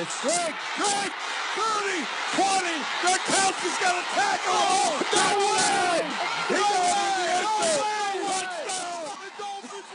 It's 0.00 0.16
Greg, 0.22 0.54
Greg, 0.78 1.12
30, 1.56 2.08
20, 2.32 2.72
the 3.02 3.20
Couch 3.20 3.60
has 3.60 3.76
got 3.84 4.00
a 4.00 4.02
tackle. 4.16 4.56
Oh, 4.56 4.96
no 5.12 5.28
way! 5.52 6.00
He 6.48 6.56
goes 6.56 6.88
in 6.96 7.12
the 7.20 7.28
end 7.36 7.44
zone. 7.60 7.76
Touchdown! 8.64 9.04
The 9.20 9.28
Dolphins 9.36 9.90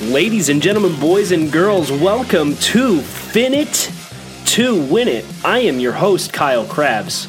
win! 0.00 0.14
Ladies 0.14 0.48
and 0.48 0.62
gentlemen, 0.62 0.98
boys 0.98 1.32
and 1.32 1.52
girls, 1.52 1.92
welcome 1.92 2.56
to 2.56 3.02
Fin 3.02 3.52
It 3.52 3.87
to 4.58 4.74
Win 4.90 5.06
It. 5.06 5.24
I 5.44 5.60
am 5.60 5.78
your 5.78 5.92
host, 5.92 6.32
Kyle 6.32 6.64
Crabbs, 6.64 7.28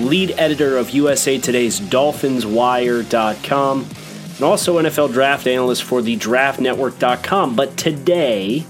lead 0.00 0.30
editor 0.38 0.78
of 0.78 0.88
USA 0.88 1.36
Today's 1.36 1.78
DolphinsWire.com, 1.78 3.80
and 3.80 4.42
also 4.42 4.78
NFL 4.78 5.12
draft 5.12 5.46
analyst 5.46 5.84
for 5.84 6.00
the 6.00 6.16
DraftNetwork.com. 6.16 7.54
But 7.54 7.76
today, 7.76 8.64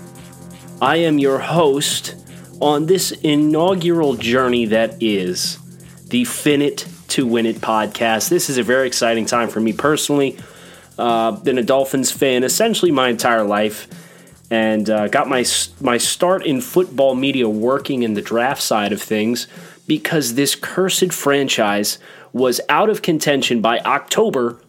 I 0.83 0.97
am 0.97 1.21
your 1.21 1.39
host 1.39 2.17
on 2.61 2.87
this 2.87 3.13
inaugural 3.13 4.15
journey 4.15 4.65
that 4.65 5.01
is 5.01 5.61
the 6.09 6.25
Fin 6.25 6.63
It 6.63 6.85
to 7.11 7.29
Win 7.29 7.47
It 7.47 7.59
podcast. 7.59 8.29
This 8.29 8.51
is 8.51 8.59
a 8.59 8.65
very 8.65 8.89
exciting 8.89 9.25
time 9.25 9.49
for 9.49 9.61
me 9.61 9.73
personally. 9.73 10.37
Uh, 10.99 11.31
been 11.31 11.59
a 11.59 11.63
Dolphins 11.63 12.11
fan 12.11 12.43
essentially 12.43 12.91
my 12.91 13.09
entire 13.09 13.45
life, 13.45 13.87
and 14.51 14.89
uh, 14.89 15.09
got 15.09 15.29
my 15.29 15.45
my 15.81 15.99
start 15.99 16.45
in 16.45 16.61
football 16.61 17.15
media 17.15 17.49
working 17.49 18.03
in 18.03 18.15
the 18.15 18.23
draft 18.23 18.63
side 18.63 18.93
of 18.93 19.03
things 19.03 19.47
because 19.87 20.35
this 20.35 20.55
cursed 20.55 21.13
franchise 21.13 21.99
was 22.33 22.61
out 22.69 22.91
of 22.91 23.03
contention 23.03 23.61
by 23.61 23.79
October 23.81 24.61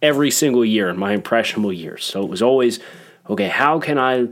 every 0.00 0.30
single 0.30 0.64
year 0.64 0.88
in 0.88 0.96
my 0.96 1.12
impressionable 1.12 1.72
years. 1.72 2.04
So 2.04 2.22
it 2.22 2.30
was 2.30 2.42
always 2.42 2.78
okay. 3.28 3.48
How 3.48 3.78
can 3.78 3.98
I 3.98 4.28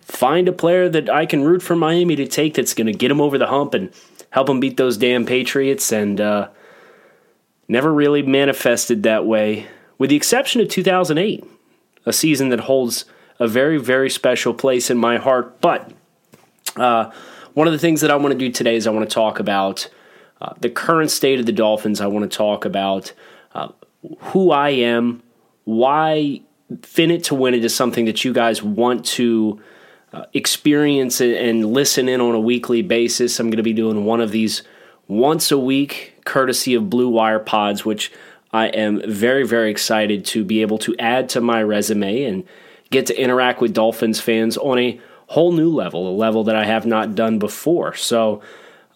find 0.00 0.48
a 0.48 0.52
player 0.52 0.88
that 0.88 1.08
I 1.08 1.26
can 1.26 1.42
root 1.44 1.62
for 1.62 1.76
Miami 1.76 2.16
to 2.16 2.26
take 2.26 2.54
that's 2.54 2.74
going 2.74 2.86
to 2.86 2.92
get 2.92 3.08
them 3.08 3.20
over 3.20 3.38
the 3.38 3.46
hump 3.46 3.74
and 3.74 3.92
help 4.30 4.46
them 4.46 4.60
beat 4.60 4.76
those 4.76 4.96
damn 4.96 5.26
Patriots? 5.26 5.92
And 5.92 6.20
uh, 6.20 6.48
never 7.68 7.92
really 7.92 8.22
manifested 8.22 9.02
that 9.04 9.24
way 9.26 9.66
with 10.00 10.08
the 10.08 10.16
exception 10.16 10.62
of 10.62 10.68
2008, 10.68 11.44
a 12.06 12.12
season 12.14 12.48
that 12.48 12.60
holds 12.60 13.04
a 13.40 13.48
very, 13.48 13.78
very 13.78 14.10
special 14.10 14.54
place 14.54 14.90
in 14.90 14.98
my 14.98 15.16
heart. 15.16 15.60
But 15.60 15.90
uh, 16.76 17.10
one 17.54 17.66
of 17.66 17.72
the 17.72 17.78
things 17.78 18.02
that 18.02 18.10
I 18.10 18.16
want 18.16 18.32
to 18.32 18.38
do 18.38 18.50
today 18.50 18.76
is 18.76 18.86
I 18.86 18.90
want 18.90 19.08
to 19.08 19.12
talk 19.12 19.40
about 19.40 19.88
uh, 20.40 20.52
the 20.60 20.70
current 20.70 21.10
state 21.10 21.40
of 21.40 21.46
the 21.46 21.52
Dolphins. 21.52 22.00
I 22.00 22.06
want 22.06 22.30
to 22.30 22.36
talk 22.36 22.64
about 22.64 23.12
uh, 23.54 23.68
who 24.18 24.52
I 24.52 24.70
am, 24.70 25.22
why 25.64 26.42
Fin 26.82 27.10
It 27.10 27.24
to 27.24 27.34
Win 27.34 27.54
It 27.54 27.64
is 27.64 27.74
something 27.74 28.04
that 28.04 28.24
you 28.24 28.32
guys 28.32 28.62
want 28.62 29.04
to 29.06 29.60
uh, 30.12 30.24
experience 30.34 31.20
and 31.20 31.72
listen 31.72 32.08
in 32.08 32.20
on 32.20 32.34
a 32.34 32.40
weekly 32.40 32.82
basis. 32.82 33.40
I'm 33.40 33.48
going 33.48 33.56
to 33.56 33.62
be 33.62 33.72
doing 33.72 34.04
one 34.04 34.20
of 34.20 34.30
these 34.30 34.62
once 35.08 35.50
a 35.50 35.58
week, 35.58 36.20
courtesy 36.24 36.74
of 36.74 36.88
Blue 36.88 37.08
Wire 37.08 37.40
Pods, 37.40 37.84
which 37.84 38.12
I 38.52 38.66
am 38.68 39.02
very, 39.06 39.46
very 39.46 39.70
excited 39.70 40.24
to 40.26 40.44
be 40.44 40.62
able 40.62 40.78
to 40.78 40.94
add 40.98 41.28
to 41.30 41.40
my 41.40 41.62
resume 41.62 42.24
and 42.24 42.44
get 42.90 43.06
to 43.06 43.20
interact 43.20 43.60
with 43.60 43.72
Dolphins 43.72 44.20
fans 44.20 44.56
on 44.56 44.78
a 44.78 45.00
whole 45.28 45.52
new 45.52 45.70
level, 45.70 46.08
a 46.08 46.16
level 46.16 46.44
that 46.44 46.56
I 46.56 46.64
have 46.64 46.86
not 46.86 47.14
done 47.14 47.38
before. 47.38 47.94
So, 47.94 48.42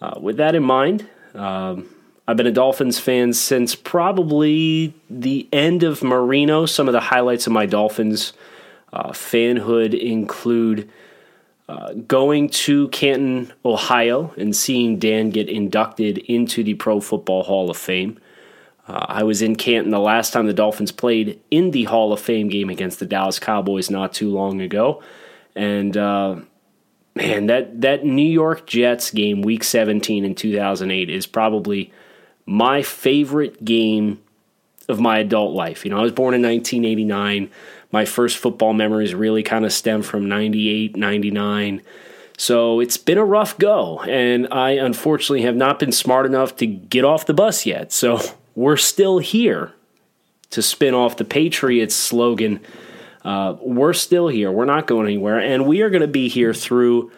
uh, 0.01 0.19
with 0.19 0.37
that 0.37 0.53
in 0.53 0.63
mind, 0.63 1.07
um, 1.33 1.89
I've 2.27 2.37
been 2.37 2.47
a 2.47 2.51
Dolphins 2.51 2.99
fan 2.99 3.33
since 3.33 3.75
probably 3.75 4.93
the 5.09 5.47
end 5.53 5.83
of 5.83 6.03
Marino. 6.03 6.65
Some 6.65 6.87
of 6.87 6.93
the 6.93 6.99
highlights 6.99 7.47
of 7.47 7.53
my 7.53 7.65
Dolphins 7.65 8.33
uh, 8.91 9.09
fanhood 9.09 9.97
include 9.97 10.89
uh, 11.69 11.93
going 11.93 12.49
to 12.49 12.87
Canton, 12.89 13.53
Ohio, 13.63 14.33
and 14.37 14.55
seeing 14.55 14.99
Dan 14.99 15.29
get 15.29 15.49
inducted 15.49 16.17
into 16.19 16.63
the 16.63 16.73
Pro 16.75 16.99
Football 16.99 17.43
Hall 17.43 17.69
of 17.69 17.77
Fame. 17.77 18.19
Uh, 18.87 19.05
I 19.07 19.23
was 19.23 19.41
in 19.41 19.55
Canton 19.55 19.91
the 19.91 19.99
last 19.99 20.31
time 20.31 20.45
the 20.45 20.53
Dolphins 20.53 20.91
played 20.91 21.39
in 21.49 21.71
the 21.71 21.85
Hall 21.85 22.13
of 22.13 22.19
Fame 22.19 22.49
game 22.49 22.69
against 22.69 22.99
the 22.99 23.05
Dallas 23.05 23.39
Cowboys 23.39 23.89
not 23.89 24.13
too 24.13 24.29
long 24.29 24.61
ago, 24.61 25.01
and 25.55 25.95
uh, 25.97 26.35
man, 27.15 27.47
that 27.47 27.81
that 27.81 28.05
New 28.05 28.27
York 28.27 28.67
Jets 28.67 29.11
game, 29.11 29.41
Week 29.41 29.63
17 29.63 30.23
in 30.23 30.35
2008, 30.35 31.09
is 31.09 31.25
probably 31.25 31.91
my 32.45 32.83
favorite 32.83 33.65
game 33.65 34.21
of 34.87 34.99
my 34.99 35.17
adult 35.19 35.53
life. 35.53 35.83
You 35.83 35.91
know, 35.91 35.97
I 35.97 36.03
was 36.03 36.11
born 36.11 36.33
in 36.33 36.41
1989. 36.41 37.49
My 37.91 38.05
first 38.05 38.37
football 38.37 38.73
memories 38.73 39.15
really 39.15 39.41
kind 39.41 39.65
of 39.65 39.73
stem 39.73 40.01
from 40.03 40.27
98, 40.27 40.95
99. 40.95 41.81
So 42.37 42.81
it's 42.81 42.97
been 42.97 43.17
a 43.17 43.25
rough 43.25 43.57
go, 43.57 44.01
and 44.01 44.47
I 44.51 44.71
unfortunately 44.71 45.43
have 45.43 45.55
not 45.55 45.79
been 45.79 45.93
smart 45.93 46.25
enough 46.25 46.57
to 46.57 46.67
get 46.67 47.05
off 47.05 47.25
the 47.25 47.33
bus 47.33 47.65
yet. 47.65 47.91
So 47.91 48.19
we're 48.55 48.77
still 48.77 49.19
here 49.19 49.73
to 50.51 50.61
spin 50.61 50.93
off 50.93 51.17
the 51.17 51.25
Patriots 51.25 51.95
slogan. 51.95 52.61
Uh, 53.23 53.55
we're 53.59 53.93
still 53.93 54.29
here. 54.29 54.51
We're 54.51 54.65
not 54.65 54.87
going 54.87 55.07
anywhere. 55.07 55.39
And 55.39 55.67
we 55.67 55.81
are 55.81 55.89
going 55.89 56.01
to 56.01 56.07
be 56.07 56.29
here 56.29 56.53
through 56.53 57.11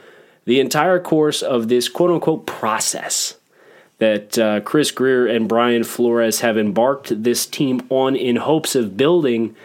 the 0.46 0.60
entire 0.60 1.00
course 1.00 1.42
of 1.42 1.68
this 1.68 1.90
quote 1.90 2.12
unquote 2.12 2.48
process 2.48 3.36
that 4.00 4.38
uh, 4.38 4.62
Chris 4.62 4.92
Grier 4.92 5.28
and 5.28 5.48
Brian 5.48 5.84
Flores 5.84 6.42
have 6.42 6.58
embarked 6.58 7.24
this 7.24 7.46
team 7.46 7.86
on 7.90 8.16
in 8.16 8.38
hopes 8.38 8.76
of 8.76 8.96
building 8.96 9.56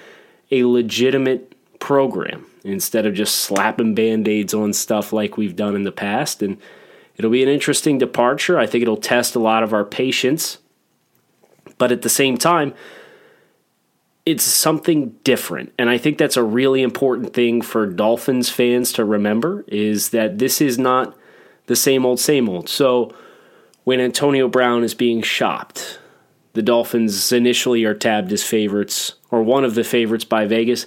a 0.50 0.65
legitimate 0.65 1.54
program 1.78 2.47
instead 2.65 3.06
of 3.06 3.15
just 3.15 3.37
slapping 3.37 3.94
band 3.94 4.28
aids 4.28 4.54
on 4.54 4.72
stuff 4.72 5.12
like 5.12 5.37
we've 5.37 5.56
done 5.56 5.75
in 5.75 5.84
the 5.84 5.93
past. 5.93 6.43
And 6.43 6.59
it'll 7.16 7.31
be 7.31 7.43
an 7.43 7.49
interesting 7.49 7.99
departure. 7.99 8.59
I 8.59 8.66
think 8.66 8.83
it'll 8.83 8.97
test 8.97 9.34
a 9.34 9.41
lot 9.41 9.62
of 9.62 9.72
our 9.72 9.84
patience 9.84 10.59
but 11.82 11.91
at 11.91 12.03
the 12.03 12.09
same 12.09 12.38
time, 12.38 12.72
it's 14.25 14.44
something 14.44 15.16
different. 15.25 15.72
And 15.76 15.91
I 15.91 15.98
think 15.98 16.16
that's 16.16 16.37
a 16.37 16.43
really 16.44 16.81
important 16.81 17.34
thing 17.34 17.60
for 17.60 17.87
Dolphins 17.88 18.48
fans 18.48 18.93
to 18.93 19.04
remember 19.04 19.65
is 19.66 20.10
that 20.10 20.38
this 20.38 20.60
is 20.60 20.78
not 20.78 21.19
the 21.66 21.75
same 21.75 22.06
old, 22.06 22.21
same 22.21 22.48
old. 22.48 22.69
So 22.69 23.12
when 23.82 23.98
Antonio 23.98 24.47
Brown 24.47 24.84
is 24.84 24.94
being 24.94 25.22
shopped, 25.22 25.98
the 26.53 26.62
Dolphins 26.62 27.32
initially 27.32 27.82
are 27.84 27.94
tabbed 27.94 28.31
as 28.31 28.44
favorites 28.44 29.15
or 29.32 29.42
one 29.42 29.65
of 29.65 29.75
the 29.75 29.82
favorites 29.82 30.25
by 30.25 30.47
Vegas. 30.47 30.87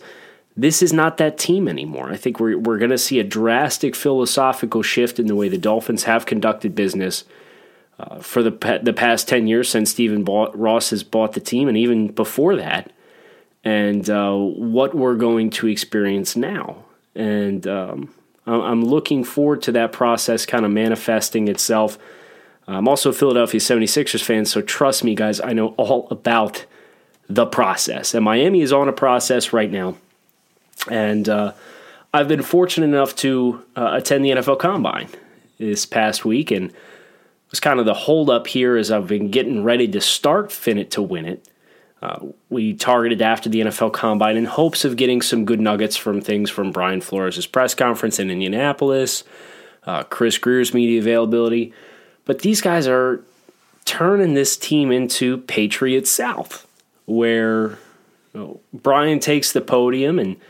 This 0.56 0.82
is 0.82 0.94
not 0.94 1.18
that 1.18 1.38
team 1.38 1.68
anymore. 1.68 2.10
I 2.10 2.16
think 2.16 2.40
we're, 2.40 2.58
we're 2.58 2.78
going 2.78 2.92
to 2.92 2.98
see 2.98 3.20
a 3.20 3.26
drastic 3.26 3.98
philosophical 3.98 4.82
shift 4.82 5.20
in 5.20 5.28
the 5.28 5.36
way 5.36 5.50
the 5.50 5.58
Dolphins 5.58 6.06
have 6.06 6.26
conducted 6.26 6.74
business 6.74 7.26
for 8.22 8.44
the 8.44 8.80
the 8.84 8.94
past 8.94 9.28
ten 9.28 9.48
years 9.48 9.70
since 9.70 9.92
Stephen 9.92 10.24
bought, 10.24 10.58
Ross 10.58 10.90
has 10.90 11.04
bought 11.04 11.34
the 11.34 11.40
team, 11.40 11.68
and 11.68 11.78
even 11.78 12.08
before 12.08 12.56
that, 12.56 12.92
and 13.64 14.10
uh, 14.10 14.36
what 14.36 14.94
we're 14.94 15.16
going 15.16 15.50
to 15.52 15.68
experience 15.68 16.36
now. 16.36 16.84
And 17.16 17.66
um, 17.66 18.14
I'm 18.46 18.84
looking 18.84 19.24
forward 19.24 19.62
to 19.64 19.72
that 19.74 19.92
process 19.92 20.46
kind 20.46 20.66
of 20.66 20.72
manifesting 20.72 21.48
itself. 21.48 21.98
I'm 22.68 22.88
also 22.88 23.12
a 23.12 23.14
Philadelphia 23.14 23.60
76ers 23.60 24.24
fan, 24.24 24.46
so 24.46 24.62
trust 24.62 25.04
me, 25.04 25.16
guys, 25.16 25.40
I 25.40 25.54
know 25.54 25.70
all 25.78 26.08
about 26.10 26.66
the 27.30 27.46
process. 27.46 28.14
And 28.14 28.26
Miami 28.26 28.62
is 28.62 28.74
on 28.74 28.90
a 28.90 28.94
process 28.94 29.54
right 29.54 29.72
now. 29.72 29.96
And 30.90 31.30
uh, 31.30 31.54
I've 32.14 32.28
been 32.28 32.42
fortunate 32.42 32.88
enough 32.88 33.16
to 33.18 33.64
uh, 33.76 33.92
attend 33.94 34.26
the 34.26 34.32
NFL 34.32 34.60
Combine 34.60 35.10
this 35.58 35.86
past 35.86 36.26
week, 36.26 36.52
and 36.52 36.72
was 37.52 37.60
kind 37.60 37.80
of 37.80 37.86
the 37.86 37.94
holdup 37.94 38.48
here 38.48 38.76
as 38.76 38.92
I've 38.92 39.08
been 39.08 39.30
getting 39.30 39.64
ready 39.64 39.88
to 39.90 40.02
start 40.02 40.52
Fin 40.52 40.78
It 40.78 40.92
to 40.92 41.02
Win 41.02 41.26
It. 41.26 41.50
Uh, 42.02 42.28
we 42.50 42.74
targeted 42.74 43.22
after 43.22 43.50
the 43.50 43.62
NFL 43.62 43.94
Combine 43.94 44.38
in 44.38 44.46
hopes 44.46 44.86
of 44.86 44.96
getting 44.96 45.22
some 45.22 45.46
good 45.46 45.60
nuggets 45.60 45.96
from 45.98 46.22
things 46.22 46.50
from 46.50 46.72
Brian 46.72 47.02
Flores' 47.02 47.48
press 47.48 47.74
conference 47.74 48.20
in 48.20 48.30
Indianapolis, 48.30 49.24
uh, 49.86 50.04
Chris 50.04 50.38
Grier's 50.38 50.74
media 50.74 51.00
availability. 51.00 51.74
But 52.26 52.40
these 52.40 52.62
guys 52.62 52.88
are 52.88 53.24
turning 53.86 54.34
this 54.34 54.58
team 54.58 54.92
into 54.92 55.38
Patriots 55.38 56.12
South, 56.12 56.68
where 57.06 57.70
you 58.34 58.40
know, 58.40 58.60
Brian 58.74 59.20
takes 59.20 59.52
the 59.52 59.62
podium 59.62 60.20
and– 60.20 60.38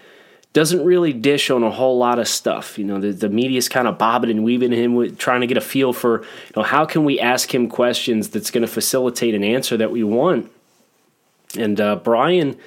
doesn't 0.55 0.85
really 0.85 1.11
dish 1.11 1.49
on 1.49 1.63
a 1.63 1.69
whole 1.69 1.97
lot 1.97 2.17
of 2.17 2.29
stuff. 2.29 2.79
You 2.79 2.85
know, 2.85 2.97
the, 2.97 3.11
the 3.11 3.27
media's 3.27 3.67
kind 3.67 3.89
of 3.89 3.97
bobbing 3.97 4.29
and 4.29 4.41
weaving 4.41 4.71
him 4.71 4.95
with 4.95 5.17
trying 5.17 5.41
to 5.41 5.47
get 5.47 5.57
a 5.57 5.61
feel 5.61 5.91
for, 5.91 6.21
you 6.21 6.53
know, 6.55 6.63
how 6.63 6.85
can 6.85 7.03
we 7.03 7.19
ask 7.19 7.53
him 7.53 7.67
questions 7.67 8.29
that's 8.29 8.51
going 8.51 8.61
to 8.61 8.67
facilitate 8.67 9.35
an 9.35 9.43
answer 9.43 9.75
that 9.75 9.91
we 9.91 10.01
want. 10.01 10.49
And 11.57 11.81
uh, 11.81 11.97
Brian, 11.97 12.57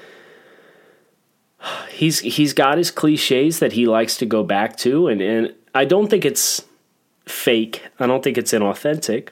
he's 1.89 2.21
he's 2.21 2.53
got 2.53 2.77
his 2.77 2.91
cliches 2.91 3.59
that 3.61 3.73
he 3.73 3.87
likes 3.87 4.19
to 4.19 4.27
go 4.27 4.45
back 4.45 4.77
to, 4.79 5.09
and 5.09 5.23
and 5.23 5.55
I 5.75 5.87
don't 5.87 6.09
think 6.09 6.27
it's 6.27 6.67
fake. 7.25 7.85
I 7.99 8.07
don't 8.07 8.23
think 8.23 8.37
it's 8.37 8.53
inauthentic. 8.53 9.31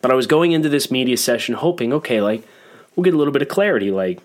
But 0.00 0.12
I 0.12 0.14
was 0.14 0.28
going 0.28 0.52
into 0.52 0.68
this 0.68 0.92
media 0.92 1.16
session 1.16 1.56
hoping, 1.56 1.92
okay, 1.92 2.20
like, 2.20 2.44
we'll 2.94 3.04
get 3.04 3.14
a 3.14 3.16
little 3.16 3.32
bit 3.32 3.42
of 3.42 3.48
clarity. 3.48 3.90
Like, 3.90 4.20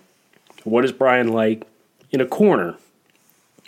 what 0.62 0.84
is 0.84 0.92
Brian 0.92 1.32
like 1.32 1.66
in 2.12 2.20
a 2.20 2.26
corner? 2.26 2.76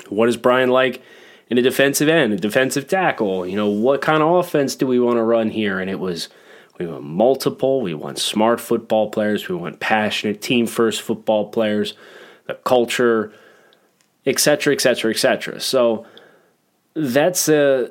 What 0.09 0.29
is 0.29 0.37
Brian 0.37 0.71
like 0.71 1.03
in 1.49 1.59
a 1.59 1.63
defensive 1.63 2.09
end, 2.09 2.33
a 2.33 2.37
defensive 2.37 2.89
tackle? 2.89 3.47
You 3.47 3.57
know, 3.57 3.69
what 3.69 4.01
kind 4.01 4.23
of 4.23 4.37
offense 4.37 4.75
do 4.75 4.87
we 4.87 5.01
want 5.01 5.17
to 5.17 5.23
run 5.23 5.51
here? 5.51 5.81
And 5.81 5.91
it 5.91 5.99
was, 6.01 6.29
we 6.79 6.87
want 6.87 7.05
multiple, 7.05 7.81
we 7.81 7.95
want 7.95 8.19
smart 8.19 8.61
football 8.61 9.11
players, 9.11 9.49
we 9.49 9.55
want 9.55 9.81
passionate, 9.81 10.41
team 10.41 10.67
first 10.67 11.03
football 11.03 11.49
players, 11.49 11.95
the 12.47 12.55
culture, 12.55 13.33
etc., 14.27 14.75
etc., 14.75 15.11
etc. 15.11 15.61
So 15.61 16.07
that's 16.95 17.49
a, 17.49 17.91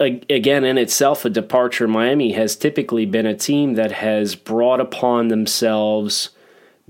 a, 0.00 0.22
again 0.30 0.64
in 0.64 0.78
itself 0.78 1.24
a 1.24 1.30
departure. 1.30 1.88
Miami 1.88 2.32
has 2.32 2.56
typically 2.56 3.06
been 3.06 3.26
a 3.26 3.36
team 3.36 3.74
that 3.74 3.92
has 3.92 4.34
brought 4.34 4.80
upon 4.80 5.28
themselves 5.28 6.30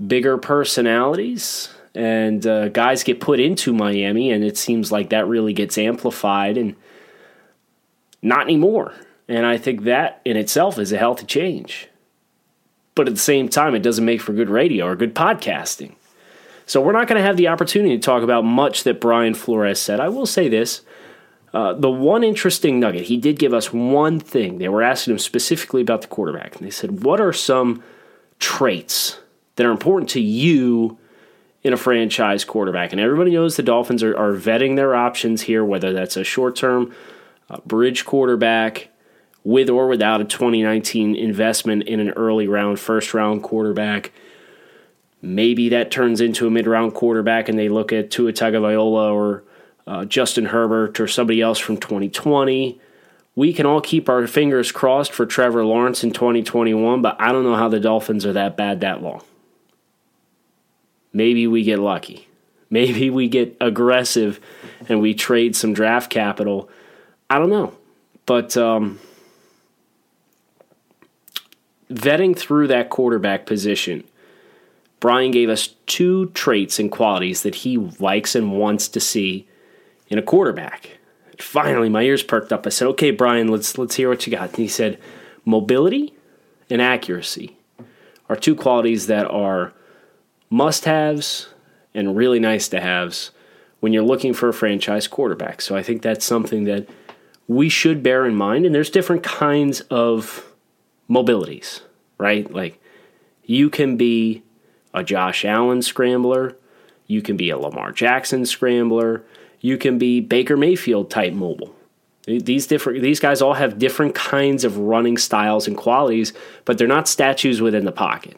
bigger 0.05 0.37
personalities 0.37 1.69
and 1.93 2.45
uh, 2.45 2.69
guys 2.69 3.03
get 3.03 3.19
put 3.19 3.39
into 3.39 3.73
Miami, 3.73 4.31
and 4.31 4.43
it 4.43 4.57
seems 4.57 4.91
like 4.91 5.09
that 5.09 5.27
really 5.27 5.53
gets 5.53 5.77
amplified, 5.77 6.57
and 6.57 6.75
not 8.21 8.43
anymore. 8.43 8.93
And 9.27 9.45
I 9.45 9.57
think 9.57 9.83
that 9.83 10.21
in 10.25 10.37
itself 10.37 10.77
is 10.77 10.91
a 10.91 10.97
healthy 10.97 11.25
change. 11.25 11.87
But 12.95 13.07
at 13.07 13.13
the 13.13 13.19
same 13.19 13.47
time, 13.47 13.75
it 13.75 13.83
doesn't 13.83 14.03
make 14.03 14.21
for 14.21 14.33
good 14.33 14.49
radio 14.49 14.85
or 14.85 14.95
good 14.95 15.15
podcasting. 15.15 15.95
So 16.65 16.81
we're 16.81 16.91
not 16.91 17.07
going 17.07 17.19
to 17.19 17.25
have 17.25 17.37
the 17.37 17.47
opportunity 17.47 17.95
to 17.97 18.01
talk 18.01 18.23
about 18.23 18.43
much 18.43 18.83
that 18.83 19.01
Brian 19.01 19.33
Flores 19.33 19.79
said. 19.79 19.99
I 19.99 20.09
will 20.09 20.25
say 20.25 20.49
this. 20.49 20.81
Uh, 21.53 21.73
the 21.73 21.89
one 21.89 22.23
interesting 22.23 22.79
nugget, 22.79 23.05
he 23.05 23.17
did 23.17 23.37
give 23.37 23.53
us 23.53 23.73
one 23.73 24.19
thing. 24.21 24.57
They 24.57 24.69
were 24.69 24.81
asking 24.81 25.11
him 25.11 25.19
specifically 25.19 25.81
about 25.81 26.01
the 26.01 26.07
quarterback. 26.07 26.55
And 26.55 26.65
they 26.65 26.71
said, 26.71 27.03
What 27.03 27.19
are 27.19 27.33
some 27.33 27.83
traits 28.39 29.19
that 29.55 29.65
are 29.65 29.71
important 29.71 30.09
to 30.11 30.21
you 30.21 30.97
in 31.63 31.73
a 31.73 31.77
franchise 31.77 32.43
quarterback? 32.43 32.91
And 32.91 33.01
everybody 33.01 33.31
knows 33.31 33.55
the 33.55 33.63
Dolphins 33.63 34.03
are, 34.03 34.15
are 34.17 34.33
vetting 34.33 34.75
their 34.75 34.95
options 34.95 35.43
here, 35.43 35.63
whether 35.63 35.93
that's 35.93 36.17
a 36.17 36.23
short 36.23 36.55
term 36.55 36.93
uh, 37.49 37.57
bridge 37.65 38.05
quarterback 38.05 38.89
with 39.43 39.69
or 39.69 39.87
without 39.87 40.21
a 40.21 40.25
2019 40.25 41.15
investment 41.15 41.83
in 41.83 41.99
an 41.99 42.11
early 42.11 42.47
round, 42.47 42.79
first 42.79 43.13
round 43.13 43.43
quarterback. 43.43 44.11
Maybe 45.21 45.69
that 45.69 45.91
turns 45.91 46.21
into 46.21 46.47
a 46.47 46.51
mid 46.51 46.67
round 46.67 46.93
quarterback 46.93 47.49
and 47.49 47.57
they 47.57 47.69
look 47.69 47.93
at 47.93 48.11
Tua 48.11 48.33
Tagovailoa 48.33 49.13
or 49.13 49.43
uh, 49.87 50.05
Justin 50.05 50.45
Herbert 50.45 50.99
or 50.99 51.07
somebody 51.07 51.41
else 51.41 51.59
from 51.59 51.77
2020. 51.77 52.79
We 53.35 53.53
can 53.53 53.65
all 53.65 53.81
keep 53.81 54.09
our 54.09 54.27
fingers 54.27 54.71
crossed 54.71 55.11
for 55.11 55.25
Trevor 55.25 55.65
Lawrence 55.65 56.03
in 56.03 56.11
2021, 56.11 57.01
but 57.01 57.15
I 57.19 57.31
don't 57.31 57.43
know 57.43 57.55
how 57.55 57.69
the 57.69 57.79
Dolphins 57.79 58.25
are 58.25 58.33
that 58.33 58.57
bad 58.57 58.81
that 58.81 59.01
long. 59.01 59.23
Maybe 61.13 61.47
we 61.47 61.63
get 61.63 61.79
lucky. 61.79 62.27
Maybe 62.69 63.09
we 63.09 63.27
get 63.27 63.57
aggressive 63.59 64.39
and 64.87 65.01
we 65.01 65.13
trade 65.13 65.55
some 65.55 65.73
draft 65.73 66.09
capital. 66.09 66.69
I 67.29 67.37
don't 67.37 67.49
know. 67.49 67.73
But 68.25 68.55
um, 68.55 68.99
vetting 71.91 72.37
through 72.37 72.67
that 72.67 72.89
quarterback 72.89 73.45
position, 73.45 74.05
Brian 75.01 75.31
gave 75.31 75.49
us 75.49 75.75
two 75.85 76.27
traits 76.27 76.79
and 76.79 76.91
qualities 76.91 77.41
that 77.43 77.55
he 77.55 77.77
likes 77.77 78.35
and 78.35 78.57
wants 78.57 78.87
to 78.89 78.99
see 78.99 79.47
in 80.07 80.17
a 80.17 80.21
quarterback. 80.21 80.99
Finally, 81.39 81.89
my 81.89 82.03
ears 82.03 82.21
perked 82.21 82.53
up. 82.53 82.67
I 82.67 82.69
said, 82.69 82.87
"Okay, 82.89 83.09
Brian, 83.09 83.47
let's 83.47 83.77
let's 83.77 83.95
hear 83.95 84.09
what 84.09 84.25
you 84.27 84.31
got." 84.31 84.49
And 84.49 84.57
he 84.57 84.67
said, 84.67 84.99
"Mobility 85.43 86.13
and 86.69 86.81
accuracy 86.81 87.57
are 88.29 88.35
two 88.35 88.55
qualities 88.55 89.07
that 89.07 89.25
are 89.29 89.73
must-haves 90.51 91.47
and 91.95 92.15
really 92.15 92.39
nice 92.39 92.67
to 92.69 92.79
haves 92.79 93.31
when 93.79 93.91
you're 93.91 94.03
looking 94.03 94.33
for 94.33 94.49
a 94.49 94.53
franchise 94.53 95.07
quarterback." 95.07 95.61
So 95.61 95.75
I 95.75 95.81
think 95.81 96.03
that's 96.03 96.23
something 96.23 96.65
that 96.65 96.87
we 97.47 97.67
should 97.69 98.03
bear 98.03 98.25
in 98.27 98.35
mind. 98.35 98.65
And 98.67 98.75
there's 98.75 98.91
different 98.91 99.23
kinds 99.23 99.81
of 99.89 100.53
mobilities, 101.09 101.81
right? 102.19 102.51
Like 102.53 102.79
you 103.43 103.69
can 103.69 103.97
be 103.97 104.43
a 104.93 105.03
Josh 105.03 105.43
Allen 105.43 105.81
scrambler, 105.81 106.55
you 107.07 107.21
can 107.21 107.35
be 107.35 107.49
a 107.49 107.57
Lamar 107.57 107.91
Jackson 107.91 108.45
scrambler, 108.45 109.23
you 109.59 109.77
can 109.77 109.97
be 109.97 110.21
Baker 110.21 110.55
Mayfield 110.55 111.09
type 111.09 111.33
mobile. 111.33 111.75
These 112.25 112.67
different 112.67 113.01
these 113.01 113.19
guys 113.19 113.41
all 113.41 113.55
have 113.55 113.79
different 113.79 114.15
kinds 114.15 114.63
of 114.63 114.77
running 114.77 115.17
styles 115.17 115.67
and 115.67 115.75
qualities, 115.75 116.33
but 116.65 116.77
they're 116.77 116.87
not 116.87 117.07
statues 117.07 117.61
within 117.61 117.83
the 117.83 117.91
pocket. 117.91 118.37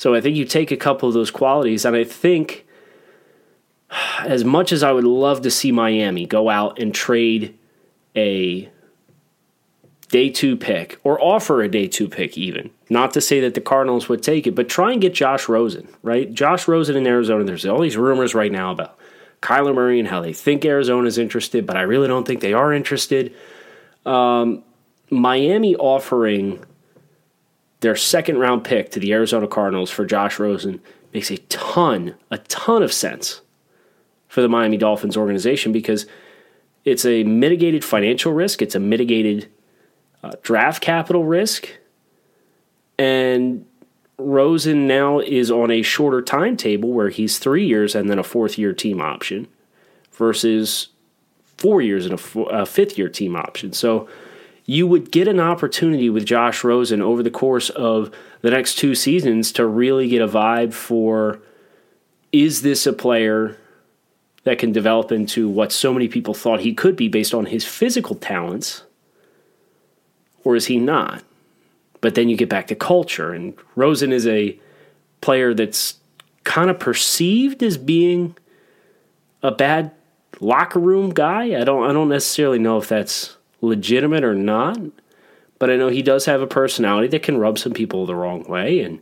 So 0.00 0.14
I 0.14 0.22
think 0.22 0.34
you 0.34 0.46
take 0.46 0.70
a 0.70 0.78
couple 0.78 1.08
of 1.08 1.14
those 1.14 1.30
qualities, 1.30 1.84
and 1.84 1.94
I 1.94 2.04
think 2.04 2.66
as 4.20 4.46
much 4.46 4.72
as 4.72 4.82
I 4.82 4.92
would 4.92 5.04
love 5.04 5.42
to 5.42 5.50
see 5.50 5.72
Miami 5.72 6.24
go 6.24 6.48
out 6.48 6.78
and 6.78 6.94
trade 6.94 7.58
a 8.16 8.70
day 10.08 10.30
two 10.30 10.56
pick 10.56 10.98
or 11.04 11.22
offer 11.22 11.60
a 11.60 11.68
day 11.68 11.86
two 11.86 12.08
pick, 12.08 12.38
even. 12.38 12.70
Not 12.88 13.12
to 13.12 13.20
say 13.20 13.40
that 13.40 13.52
the 13.52 13.60
Cardinals 13.60 14.08
would 14.08 14.22
take 14.22 14.46
it, 14.46 14.54
but 14.54 14.70
try 14.70 14.90
and 14.90 15.02
get 15.02 15.12
Josh 15.12 15.50
Rosen, 15.50 15.86
right? 16.02 16.32
Josh 16.32 16.66
Rosen 16.66 16.96
in 16.96 17.06
Arizona. 17.06 17.44
There's 17.44 17.66
all 17.66 17.82
these 17.82 17.98
rumors 17.98 18.34
right 18.34 18.50
now 18.50 18.72
about 18.72 18.98
Kyler 19.42 19.74
Murray 19.74 19.98
and 19.98 20.08
how 20.08 20.22
they 20.22 20.32
think 20.32 20.64
Arizona's 20.64 21.18
interested, 21.18 21.66
but 21.66 21.76
I 21.76 21.82
really 21.82 22.08
don't 22.08 22.26
think 22.26 22.40
they 22.40 22.54
are 22.54 22.72
interested. 22.72 23.34
Um, 24.06 24.64
Miami 25.10 25.76
offering 25.76 26.64
their 27.80 27.96
second 27.96 28.38
round 28.38 28.64
pick 28.64 28.90
to 28.92 29.00
the 29.00 29.12
Arizona 29.12 29.46
Cardinals 29.46 29.90
for 29.90 30.04
Josh 30.04 30.38
Rosen 30.38 30.80
makes 31.12 31.30
a 31.30 31.38
ton, 31.48 32.14
a 32.30 32.38
ton 32.38 32.82
of 32.82 32.92
sense 32.92 33.40
for 34.28 34.42
the 34.42 34.48
Miami 34.48 34.76
Dolphins 34.76 35.16
organization 35.16 35.72
because 35.72 36.06
it's 36.84 37.04
a 37.04 37.24
mitigated 37.24 37.84
financial 37.84 38.32
risk, 38.32 38.62
it's 38.62 38.74
a 38.74 38.80
mitigated 38.80 39.48
uh, 40.22 40.32
draft 40.42 40.82
capital 40.82 41.24
risk, 41.24 41.68
and 42.98 43.64
Rosen 44.18 44.86
now 44.86 45.18
is 45.18 45.50
on 45.50 45.70
a 45.70 45.82
shorter 45.82 46.20
timetable 46.20 46.90
where 46.90 47.08
he's 47.08 47.38
three 47.38 47.66
years 47.66 47.94
and 47.94 48.10
then 48.10 48.18
a 48.18 48.22
fourth 48.22 48.58
year 48.58 48.72
team 48.72 49.00
option 49.00 49.48
versus 50.12 50.88
four 51.56 51.80
years 51.80 52.06
and 52.06 52.18
a, 52.18 52.40
a 52.40 52.66
fifth 52.66 52.98
year 52.98 53.08
team 53.08 53.34
option. 53.34 53.72
So 53.72 54.08
you 54.66 54.86
would 54.86 55.10
get 55.10 55.28
an 55.28 55.40
opportunity 55.40 56.10
with 56.10 56.24
Josh 56.24 56.62
Rosen 56.62 57.02
over 57.02 57.22
the 57.22 57.30
course 57.30 57.70
of 57.70 58.14
the 58.42 58.50
next 58.50 58.76
two 58.76 58.94
seasons 58.94 59.52
to 59.52 59.66
really 59.66 60.08
get 60.08 60.22
a 60.22 60.28
vibe 60.28 60.72
for 60.72 61.40
is 62.32 62.62
this 62.62 62.86
a 62.86 62.92
player 62.92 63.56
that 64.44 64.58
can 64.58 64.72
develop 64.72 65.12
into 65.12 65.48
what 65.48 65.72
so 65.72 65.92
many 65.92 66.08
people 66.08 66.34
thought 66.34 66.60
he 66.60 66.72
could 66.72 66.96
be 66.96 67.08
based 67.08 67.34
on 67.34 67.46
his 67.46 67.64
physical 67.64 68.16
talents, 68.16 68.82
or 70.44 70.56
is 70.56 70.66
he 70.66 70.78
not? 70.78 71.22
But 72.00 72.14
then 72.14 72.28
you 72.28 72.36
get 72.36 72.48
back 72.48 72.68
to 72.68 72.74
culture, 72.74 73.32
and 73.32 73.54
Rosen 73.76 74.12
is 74.12 74.26
a 74.26 74.58
player 75.20 75.52
that's 75.52 75.96
kind 76.44 76.70
of 76.70 76.78
perceived 76.78 77.62
as 77.62 77.76
being 77.76 78.36
a 79.42 79.50
bad 79.50 79.90
locker 80.40 80.78
room 80.78 81.10
guy. 81.10 81.60
I 81.60 81.64
don't 81.64 81.88
I 81.88 81.92
don't 81.92 82.08
necessarily 82.08 82.58
know 82.58 82.78
if 82.78 82.88
that's 82.88 83.36
legitimate 83.60 84.24
or 84.24 84.34
not, 84.34 84.78
but 85.58 85.70
I 85.70 85.76
know 85.76 85.88
he 85.88 86.02
does 86.02 86.26
have 86.26 86.40
a 86.40 86.46
personality 86.46 87.08
that 87.08 87.22
can 87.22 87.38
rub 87.38 87.58
some 87.58 87.72
people 87.72 88.06
the 88.06 88.14
wrong 88.14 88.44
way. 88.44 88.80
And 88.80 89.00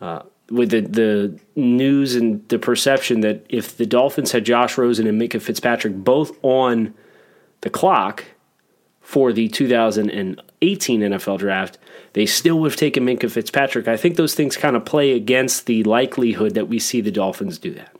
uh, 0.00 0.22
with 0.50 0.70
the 0.70 0.80
the 0.80 1.38
news 1.56 2.14
and 2.16 2.46
the 2.48 2.58
perception 2.58 3.20
that 3.20 3.46
if 3.48 3.76
the 3.76 3.86
Dolphins 3.86 4.32
had 4.32 4.44
Josh 4.44 4.76
Rosen 4.76 5.06
and 5.06 5.20
Minkah 5.20 5.40
Fitzpatrick 5.40 5.94
both 5.94 6.36
on 6.42 6.94
the 7.62 7.70
clock 7.70 8.24
for 9.00 9.32
the 9.32 9.48
2018 9.48 11.00
NFL 11.00 11.38
draft, 11.38 11.78
they 12.12 12.26
still 12.26 12.58
would 12.60 12.72
have 12.72 12.78
taken 12.78 13.04
Minkah 13.04 13.30
Fitzpatrick. 13.30 13.88
I 13.88 13.96
think 13.96 14.16
those 14.16 14.34
things 14.34 14.56
kind 14.56 14.76
of 14.76 14.84
play 14.84 15.12
against 15.12 15.66
the 15.66 15.82
likelihood 15.84 16.54
that 16.54 16.68
we 16.68 16.78
see 16.78 17.00
the 17.00 17.10
Dolphins 17.10 17.58
do 17.58 17.72
that. 17.74 17.94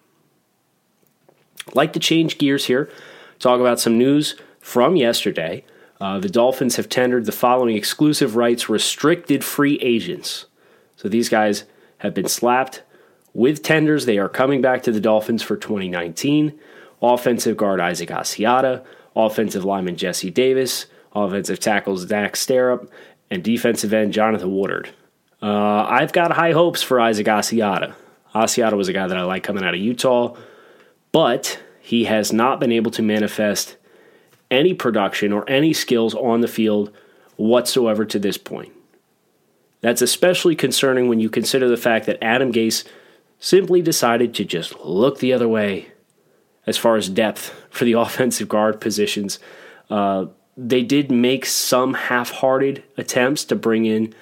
Like 1.75 1.93
to 1.93 2.01
change 2.01 2.39
gears 2.39 2.67
here, 2.67 2.91
talk 3.39 3.61
about 3.61 3.81
some 3.81 3.99
news 3.99 4.37
from 4.61 4.97
yesterday. 4.97 5.65
Uh, 6.01 6.19
the 6.19 6.29
Dolphins 6.31 6.77
have 6.77 6.89
tendered 6.89 7.27
the 7.27 7.33
following 7.33 7.77
exclusive 7.77 8.35
rights 8.37 8.69
restricted 8.69 9.45
free 9.45 9.79
agents. 9.81 10.47
So 10.97 11.09
these 11.09 11.29
guys 11.29 11.65
have 11.99 12.15
been 12.15 12.29
slapped 12.29 12.83
with 13.35 13.63
tenders. 13.63 14.07
They 14.07 14.19
are 14.19 14.29
coming 14.29 14.63
back 14.63 14.83
to 14.85 14.93
the 14.93 15.01
Dolphins 15.01 15.43
for 15.43 15.57
2019. 15.57 16.59
Offensive 17.03 17.57
guard 17.57 17.81
Isaac 17.81 18.09
Asiata, 18.09 18.85
offensive 19.15 19.65
lineman 19.65 19.97
Jesse 19.97 20.31
Davis, 20.31 20.87
offensive 21.15 21.61
tackles 21.61 22.07
Zach 22.07 22.35
Sterup, 22.35 22.89
and 23.31 23.45
defensive 23.45 23.93
end 23.93 24.13
Jonathan 24.13 24.55
Woodard. 24.55 24.91
Uh, 25.43 25.85
I've 25.89 26.13
got 26.13 26.33
high 26.33 26.53
hopes 26.53 26.83
for 26.83 27.01
Isaac 27.01 27.27
Asiata. 27.27 27.95
Asiata 28.35 28.75
was 28.75 28.89
a 28.89 28.93
guy 28.93 29.07
that 29.07 29.17
I 29.17 29.23
like 29.23 29.43
coming 29.43 29.65
out 29.65 29.75
of 29.75 29.81
Utah, 29.81 30.37
but 31.13 31.61
he 31.81 32.05
has 32.05 32.33
not 32.33 32.61
been 32.61 32.73
able 32.73 32.91
to 32.93 33.03
manifest 33.03 33.77
any 34.51 34.75
production 34.75 35.33
or 35.33 35.49
any 35.49 35.73
skills 35.73 36.15
on 36.15 36.41
the 36.41 36.49
field 36.49 36.93
whatsoever 37.37 38.05
to 38.05 38.19
this 38.19 38.37
point. 38.37 38.73
That's 39.81 40.03
especially 40.03 40.55
concerning 40.55 41.09
when 41.09 41.21
you 41.21 41.31
consider 41.31 41.69
the 41.69 41.77
fact 41.77 42.07
that 42.07 42.23
Adam 42.23 42.53
Gase 42.53 42.85
simply 43.39 43.81
decided 43.81 44.35
to 44.35 44.45
just 44.45 44.79
look 44.81 45.19
the 45.19 45.33
other 45.33 45.49
way 45.49 45.89
as 46.67 46.77
far 46.77 46.97
as 46.97 47.09
depth 47.09 47.55
for 47.71 47.85
the 47.85 47.93
offensive 47.99 48.49
guard 48.49 48.81
positions. 48.81 49.39
Uh, 49.89 50.27
they 50.57 50.83
did 50.83 51.11
make 51.11 51.47
some 51.47 51.95
half 51.95 52.31
hearted 52.31 52.83
attempts 52.99 53.45
to 53.45 53.57
bring 53.57 53.87
in 53.87 54.15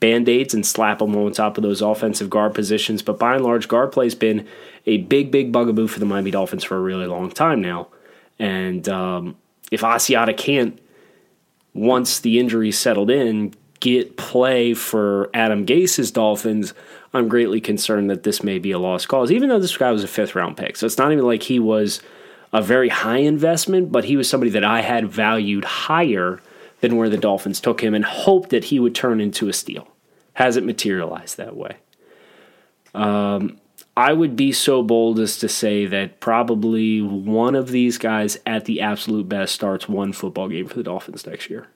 band 0.00 0.28
aids 0.28 0.54
and 0.54 0.66
slap 0.66 0.98
them 0.98 1.14
on 1.16 1.32
top 1.32 1.56
of 1.56 1.62
those 1.62 1.82
offensive 1.82 2.30
guard 2.30 2.54
positions, 2.54 3.02
but 3.02 3.18
by 3.18 3.34
and 3.34 3.44
large, 3.44 3.68
guard 3.68 3.92
play 3.92 4.06
has 4.06 4.14
been 4.14 4.46
a 4.86 4.98
big, 4.98 5.30
big 5.30 5.52
bugaboo 5.52 5.86
for 5.86 6.00
the 6.00 6.06
Miami 6.06 6.30
Dolphins 6.30 6.64
for 6.64 6.76
a 6.76 6.80
really 6.80 7.06
long 7.06 7.30
time 7.30 7.60
now. 7.60 7.88
And 8.38 8.88
um, 8.88 9.36
if 9.70 9.80
Asiata 9.80 10.36
can't, 10.36 10.78
once 11.72 12.20
the 12.20 12.38
injury 12.38 12.70
settled 12.70 13.10
in, 13.10 13.54
get 13.80 14.16
play 14.16 14.74
for 14.74 15.28
Adam 15.34 15.64
Gase's 15.64 16.10
Dolphins, 16.10 16.72
I'm 17.12 17.28
greatly 17.28 17.60
concerned 17.60 18.10
that 18.10 18.22
this 18.22 18.42
may 18.42 18.58
be 18.58 18.72
a 18.72 18.78
lost 18.78 19.08
cause, 19.08 19.30
even 19.30 19.48
though 19.48 19.58
this 19.58 19.76
guy 19.76 19.90
was 19.90 20.04
a 20.04 20.08
fifth 20.08 20.34
round 20.34 20.56
pick. 20.56 20.76
So 20.76 20.86
it's 20.86 20.98
not 20.98 21.12
even 21.12 21.26
like 21.26 21.44
he 21.44 21.58
was 21.58 22.00
a 22.52 22.62
very 22.62 22.88
high 22.88 23.18
investment, 23.18 23.92
but 23.92 24.04
he 24.04 24.16
was 24.16 24.28
somebody 24.28 24.50
that 24.52 24.64
I 24.64 24.80
had 24.80 25.08
valued 25.08 25.64
higher 25.64 26.40
than 26.80 26.96
where 26.96 27.08
the 27.08 27.16
Dolphins 27.16 27.60
took 27.60 27.82
him 27.82 27.94
and 27.94 28.04
hoped 28.04 28.50
that 28.50 28.64
he 28.64 28.78
would 28.78 28.94
turn 28.94 29.20
into 29.20 29.48
a 29.48 29.52
steal. 29.52 29.88
Hasn't 30.34 30.66
materialized 30.66 31.36
that 31.36 31.56
way. 31.56 31.76
Um, 32.94 33.60
I 33.96 34.12
would 34.12 34.34
be 34.34 34.50
so 34.50 34.82
bold 34.82 35.20
as 35.20 35.38
to 35.38 35.48
say 35.48 35.86
that 35.86 36.18
probably 36.18 37.00
one 37.00 37.54
of 37.54 37.68
these 37.68 37.96
guys 37.96 38.38
at 38.44 38.64
the 38.64 38.80
absolute 38.80 39.28
best 39.28 39.54
starts 39.54 39.88
one 39.88 40.12
football 40.12 40.48
game 40.48 40.66
for 40.66 40.74
the 40.74 40.82
Dolphins 40.82 41.26
next 41.26 41.48
year. 41.48 41.68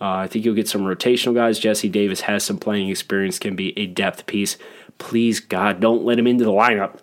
Uh, 0.00 0.10
I 0.10 0.26
think 0.28 0.44
you'll 0.44 0.54
get 0.54 0.68
some 0.68 0.82
rotational 0.82 1.34
guys. 1.34 1.58
Jesse 1.58 1.88
Davis 1.88 2.22
has 2.22 2.44
some 2.44 2.58
playing 2.58 2.90
experience, 2.90 3.38
can 3.38 3.56
be 3.56 3.76
a 3.78 3.86
depth 3.86 4.26
piece. 4.26 4.56
Please, 4.98 5.40
God, 5.40 5.80
don't 5.80 6.04
let 6.04 6.18
him 6.18 6.26
into 6.26 6.44
the 6.44 6.52
lineup. 6.52 6.98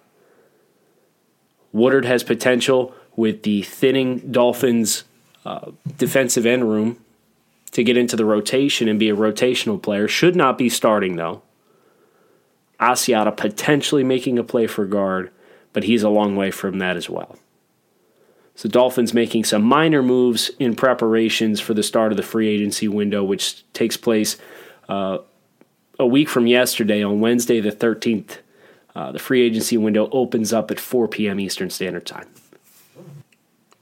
Woodard 1.71 2.05
has 2.05 2.23
potential 2.23 2.93
with 3.15 3.43
the 3.43 3.63
thinning 3.63 4.31
Dolphins 4.31 5.03
uh, 5.45 5.71
defensive 5.97 6.45
end 6.45 6.69
room 6.69 7.03
to 7.71 7.83
get 7.83 7.97
into 7.97 8.15
the 8.15 8.25
rotation 8.25 8.87
and 8.87 8.99
be 8.99 9.09
a 9.09 9.15
rotational 9.15 9.81
player. 9.81 10.07
Should 10.07 10.35
not 10.35 10.57
be 10.57 10.69
starting, 10.69 11.15
though. 11.15 11.41
Asiata 12.83 13.35
potentially 13.35 14.03
making 14.03 14.37
a 14.37 14.43
play 14.43 14.67
for 14.67 14.85
guard, 14.85 15.31
but 15.71 15.83
he's 15.83 16.03
a 16.03 16.09
long 16.09 16.35
way 16.35 16.51
from 16.51 16.79
that 16.79 16.97
as 16.97 17.09
well. 17.09 17.37
So 18.55 18.69
Dolphins 18.69 19.13
making 19.13 19.45
some 19.45 19.63
minor 19.63 20.03
moves 20.03 20.51
in 20.59 20.75
preparations 20.75 21.59
for 21.59 21.73
the 21.73 21.81
start 21.81 22.11
of 22.11 22.17
the 22.17 22.23
free 22.23 22.47
agency 22.47 22.87
window, 22.87 23.23
which 23.23 23.63
takes 23.73 23.97
place 23.97 24.37
uh, 24.87 25.19
a 25.97 26.05
week 26.05 26.29
from 26.29 26.45
yesterday 26.45 27.03
on 27.03 27.19
Wednesday 27.19 27.59
the 27.59 27.71
13th. 27.71 28.37
Uh, 28.95 29.11
the 29.11 29.19
free 29.19 29.41
agency 29.41 29.75
window 29.75 30.07
opens 30.11 30.53
up 30.53 30.69
at 30.69 30.79
4 30.79 31.07
p.m. 31.07 31.39
Eastern 31.39 31.71
Standard 31.71 32.05
Time. 32.05 32.27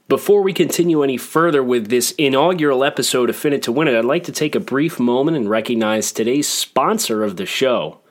Before 0.08 0.42
we 0.42 0.52
continue 0.52 1.02
any 1.02 1.16
further 1.16 1.62
with 1.62 1.88
this 1.88 2.12
inaugural 2.12 2.84
episode 2.84 3.30
of 3.30 3.36
Fin 3.36 3.54
It 3.54 3.62
to 3.62 3.72
Win 3.72 3.88
It, 3.88 3.96
I'd 3.96 4.04
like 4.04 4.24
to 4.24 4.32
take 4.32 4.54
a 4.54 4.60
brief 4.60 4.98
moment 4.98 5.36
and 5.36 5.48
recognize 5.48 6.12
today's 6.12 6.48
sponsor 6.48 7.22
of 7.24 7.36
the 7.36 7.46
show, 7.46 8.01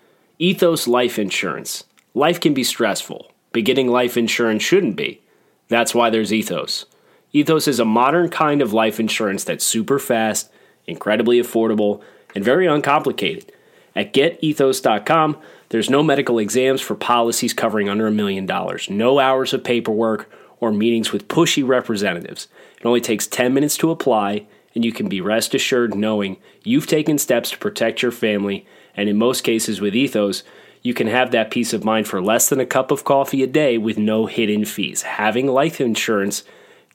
Ethos 0.41 0.87
Life 0.87 1.19
Insurance. 1.19 1.83
Life 2.15 2.39
can 2.39 2.55
be 2.55 2.63
stressful, 2.63 3.31
but 3.53 3.63
getting 3.63 3.87
life 3.87 4.17
insurance 4.17 4.63
shouldn't 4.63 4.95
be. 4.95 5.21
That's 5.67 5.93
why 5.93 6.09
there's 6.09 6.33
Ethos. 6.33 6.87
Ethos 7.31 7.67
is 7.67 7.79
a 7.79 7.85
modern 7.85 8.27
kind 8.27 8.63
of 8.63 8.73
life 8.73 8.99
insurance 8.99 9.43
that's 9.43 9.63
super 9.63 9.99
fast, 9.99 10.51
incredibly 10.87 11.39
affordable, 11.39 12.01
and 12.33 12.43
very 12.43 12.65
uncomplicated. 12.65 13.51
At 13.95 14.15
getethos.com, 14.15 15.37
there's 15.69 15.91
no 15.91 16.01
medical 16.01 16.39
exams 16.39 16.81
for 16.81 16.95
policies 16.95 17.53
covering 17.53 17.87
under 17.87 18.07
a 18.07 18.11
million 18.11 18.47
dollars, 18.47 18.89
no 18.89 19.19
hours 19.19 19.53
of 19.53 19.63
paperwork 19.63 20.27
or 20.59 20.71
meetings 20.71 21.11
with 21.11 21.27
pushy 21.27 21.63
representatives. 21.65 22.47
It 22.79 22.87
only 22.87 22.99
takes 22.99 23.27
10 23.27 23.53
minutes 23.53 23.77
to 23.77 23.91
apply, 23.91 24.47
and 24.73 24.83
you 24.83 24.91
can 24.91 25.07
be 25.07 25.21
rest 25.21 25.53
assured 25.53 25.93
knowing 25.93 26.37
you've 26.63 26.87
taken 26.87 27.19
steps 27.19 27.51
to 27.51 27.59
protect 27.59 28.01
your 28.01 28.11
family. 28.11 28.65
And 28.95 29.09
in 29.09 29.17
most 29.17 29.43
cases, 29.43 29.81
with 29.81 29.95
Ethos, 29.95 30.43
you 30.81 30.93
can 30.93 31.07
have 31.07 31.31
that 31.31 31.51
peace 31.51 31.73
of 31.73 31.83
mind 31.83 32.07
for 32.07 32.21
less 32.21 32.49
than 32.49 32.59
a 32.59 32.65
cup 32.65 32.91
of 32.91 33.03
coffee 33.03 33.43
a 33.43 33.47
day 33.47 33.77
with 33.77 33.97
no 33.97 34.25
hidden 34.25 34.65
fees. 34.65 35.03
Having 35.03 35.47
life 35.47 35.79
insurance 35.79 36.43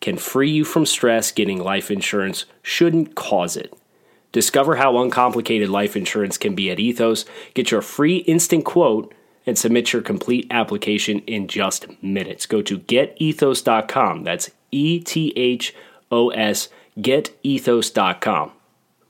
can 0.00 0.16
free 0.16 0.50
you 0.50 0.64
from 0.64 0.86
stress. 0.86 1.32
Getting 1.32 1.62
life 1.62 1.90
insurance 1.90 2.44
shouldn't 2.62 3.14
cause 3.14 3.56
it. 3.56 3.72
Discover 4.32 4.76
how 4.76 4.98
uncomplicated 4.98 5.70
life 5.70 5.96
insurance 5.96 6.36
can 6.36 6.54
be 6.54 6.70
at 6.70 6.80
Ethos. 6.80 7.24
Get 7.54 7.70
your 7.70 7.80
free 7.80 8.18
instant 8.18 8.64
quote 8.64 9.14
and 9.46 9.56
submit 9.56 9.92
your 9.92 10.02
complete 10.02 10.46
application 10.50 11.20
in 11.20 11.46
just 11.46 11.86
minutes. 12.02 12.46
Go 12.46 12.60
to 12.62 12.78
getethos.com. 12.80 14.24
That's 14.24 14.50
E 14.72 15.00
T 15.00 15.32
H 15.36 15.74
O 16.10 16.30
S, 16.30 16.68
getethos.com. 16.98 18.52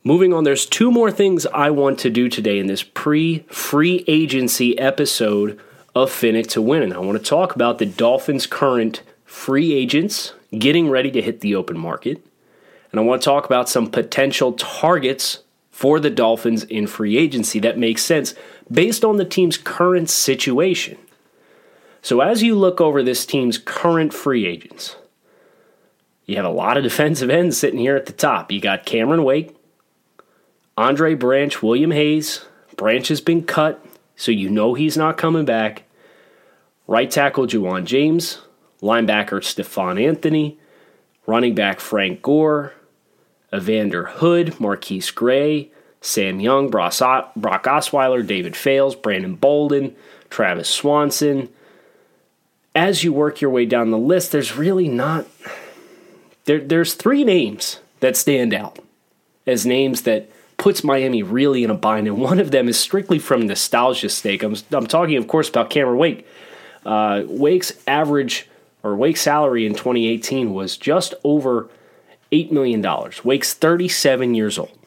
Moving 0.07 0.33
on, 0.33 0.45
there's 0.45 0.67
two 0.67 0.93
more 0.93 1.11
things 1.11 1.47
I 1.47 1.71
want 1.71 1.99
to 1.99 2.11
do 2.11 2.29
today 2.29 2.61
in 2.61 2.69
this 2.69 2.85
pre 2.85 3.41
free 3.49 4.05
agency 4.07 4.79
episode 4.79 5.59
of 5.97 6.13
Fin 6.13 6.37
It 6.37 6.49
to 6.51 6.63
Win. 6.63 6.85
And 6.85 6.95
I 6.95 6.99
want 6.99 7.19
to 7.19 7.25
talk 7.29 7.57
about 7.57 7.79
the 7.79 7.87
Dolphins' 7.87 8.47
current 8.47 9.03
free 9.25 9.75
agents 9.75 10.33
getting 10.57 10.89
ready 10.89 11.11
to 11.11 11.21
hit 11.21 11.41
the 11.41 11.57
open 11.57 11.77
market. 11.77 12.25
And 12.93 13.01
I 13.01 13.03
want 13.03 13.21
to 13.21 13.25
talk 13.25 13.47
about 13.47 13.69
some 13.69 13.91
potential 13.91 14.53
targets 14.53 15.41
for 15.73 15.99
the 15.99 16.09
Dolphins 16.09 16.63
in 16.63 16.87
free 16.87 17.19
agency 17.19 17.59
that 17.59 17.77
makes 17.77 18.05
sense 18.05 18.37
based 18.71 19.05
on 19.05 19.17
the 19.17 19.25
team's 19.25 19.59
current 19.59 20.09
situation. 20.09 20.99
So, 22.01 22.21
as 22.21 22.45
you 22.45 22.55
look 22.55 22.81
over 22.81 23.03
this 23.03 23.27
team's 23.27 23.59
current 23.59 24.15
free 24.15 24.47
agents, 24.47 24.95
you 26.27 26.37
have 26.37 26.45
a 26.45 26.51
lot 26.51 26.77
of 26.77 26.85
defensive 26.85 27.29
ends 27.29 27.59
sitting 27.59 27.81
here 27.81 27.97
at 27.97 28.07
the 28.07 28.13
top. 28.13 28.53
You 28.53 28.61
got 28.61 28.87
Cameron 28.87 29.25
Wake, 29.25 29.56
Andre 30.77 31.15
Branch, 31.15 31.63
William 31.63 31.91
Hayes. 31.91 32.45
Branch 32.77 33.09
has 33.09 33.21
been 33.21 33.45
cut, 33.45 33.85
so 34.15 34.31
you 34.31 34.51
know 34.51 34.75
he's 34.75 34.97
not 34.97 35.17
coming 35.17 35.45
back. 35.45 35.85
Right 36.87 37.11
tackle 37.11 37.47
Ja'Wuan 37.47 37.85
James, 37.85 38.43
linebacker 38.83 39.43
Stephone 39.43 39.99
Anthony, 39.99 40.59
running 41.27 41.55
back 41.55 41.81
Frank 41.81 42.23
Gore, 42.23 42.75
Evander 43.55 44.05
Hood, 44.05 44.61
Marquise 44.61 45.11
Gray, 45.11 45.71
Sam 46.01 46.41
Young, 46.41 46.71
Brock 46.71 46.93
Osweiler, 46.93 48.25
David 48.25 48.55
Fales, 48.55 48.95
Brandon 48.95 49.35
Bolden, 49.35 49.97
Travis 50.31 50.69
Swanson. 50.69 51.49
As 52.75 53.03
you 53.03 53.13
work 53.13 53.41
your 53.41 53.51
way 53.51 53.65
down 53.65 53.91
the 53.91 53.99
list, 53.99 54.33
there's 54.33 54.57
really 54.57 54.89
not. 54.89 55.27
There, 56.45 56.61
there's 56.61 56.95
three 56.95 57.25
names 57.25 57.81
that 58.01 58.17
stand 58.17 58.53
out 58.53 58.79
as 59.47 59.65
names 59.65 60.03
that 60.03 60.31
puts 60.57 60.83
Miami 60.83 61.23
really 61.23 61.65
in 61.65 61.71
a 61.71 61.75
bind, 61.75 62.07
and 62.07 62.19
one 62.19 62.39
of 62.39 62.51
them 62.51 62.69
is 62.69 62.79
strictly 62.79 63.19
from 63.19 63.47
nostalgia 63.47 64.09
stake. 64.09 64.43
I'm, 64.43 64.57
I'm 64.73 64.87
talking, 64.87 65.17
of 65.17 65.29
course, 65.29 65.49
about 65.49 65.71
Cameron 65.71 65.99
Wake. 65.99 66.27
Uh, 66.85 67.25
Wake's 67.27 67.73
average 67.87 68.49
or 68.83 68.95
Wake's 68.95 69.23
salary 69.23 69.67
in 69.67 69.75
2018 69.75 70.55
was 70.55 70.77
just 70.77 71.15
over 71.25 71.69
$8 72.31 72.53
million. 72.53 72.85
Wake's 73.25 73.55
37 73.55 74.35
years 74.35 74.59
old. 74.59 74.79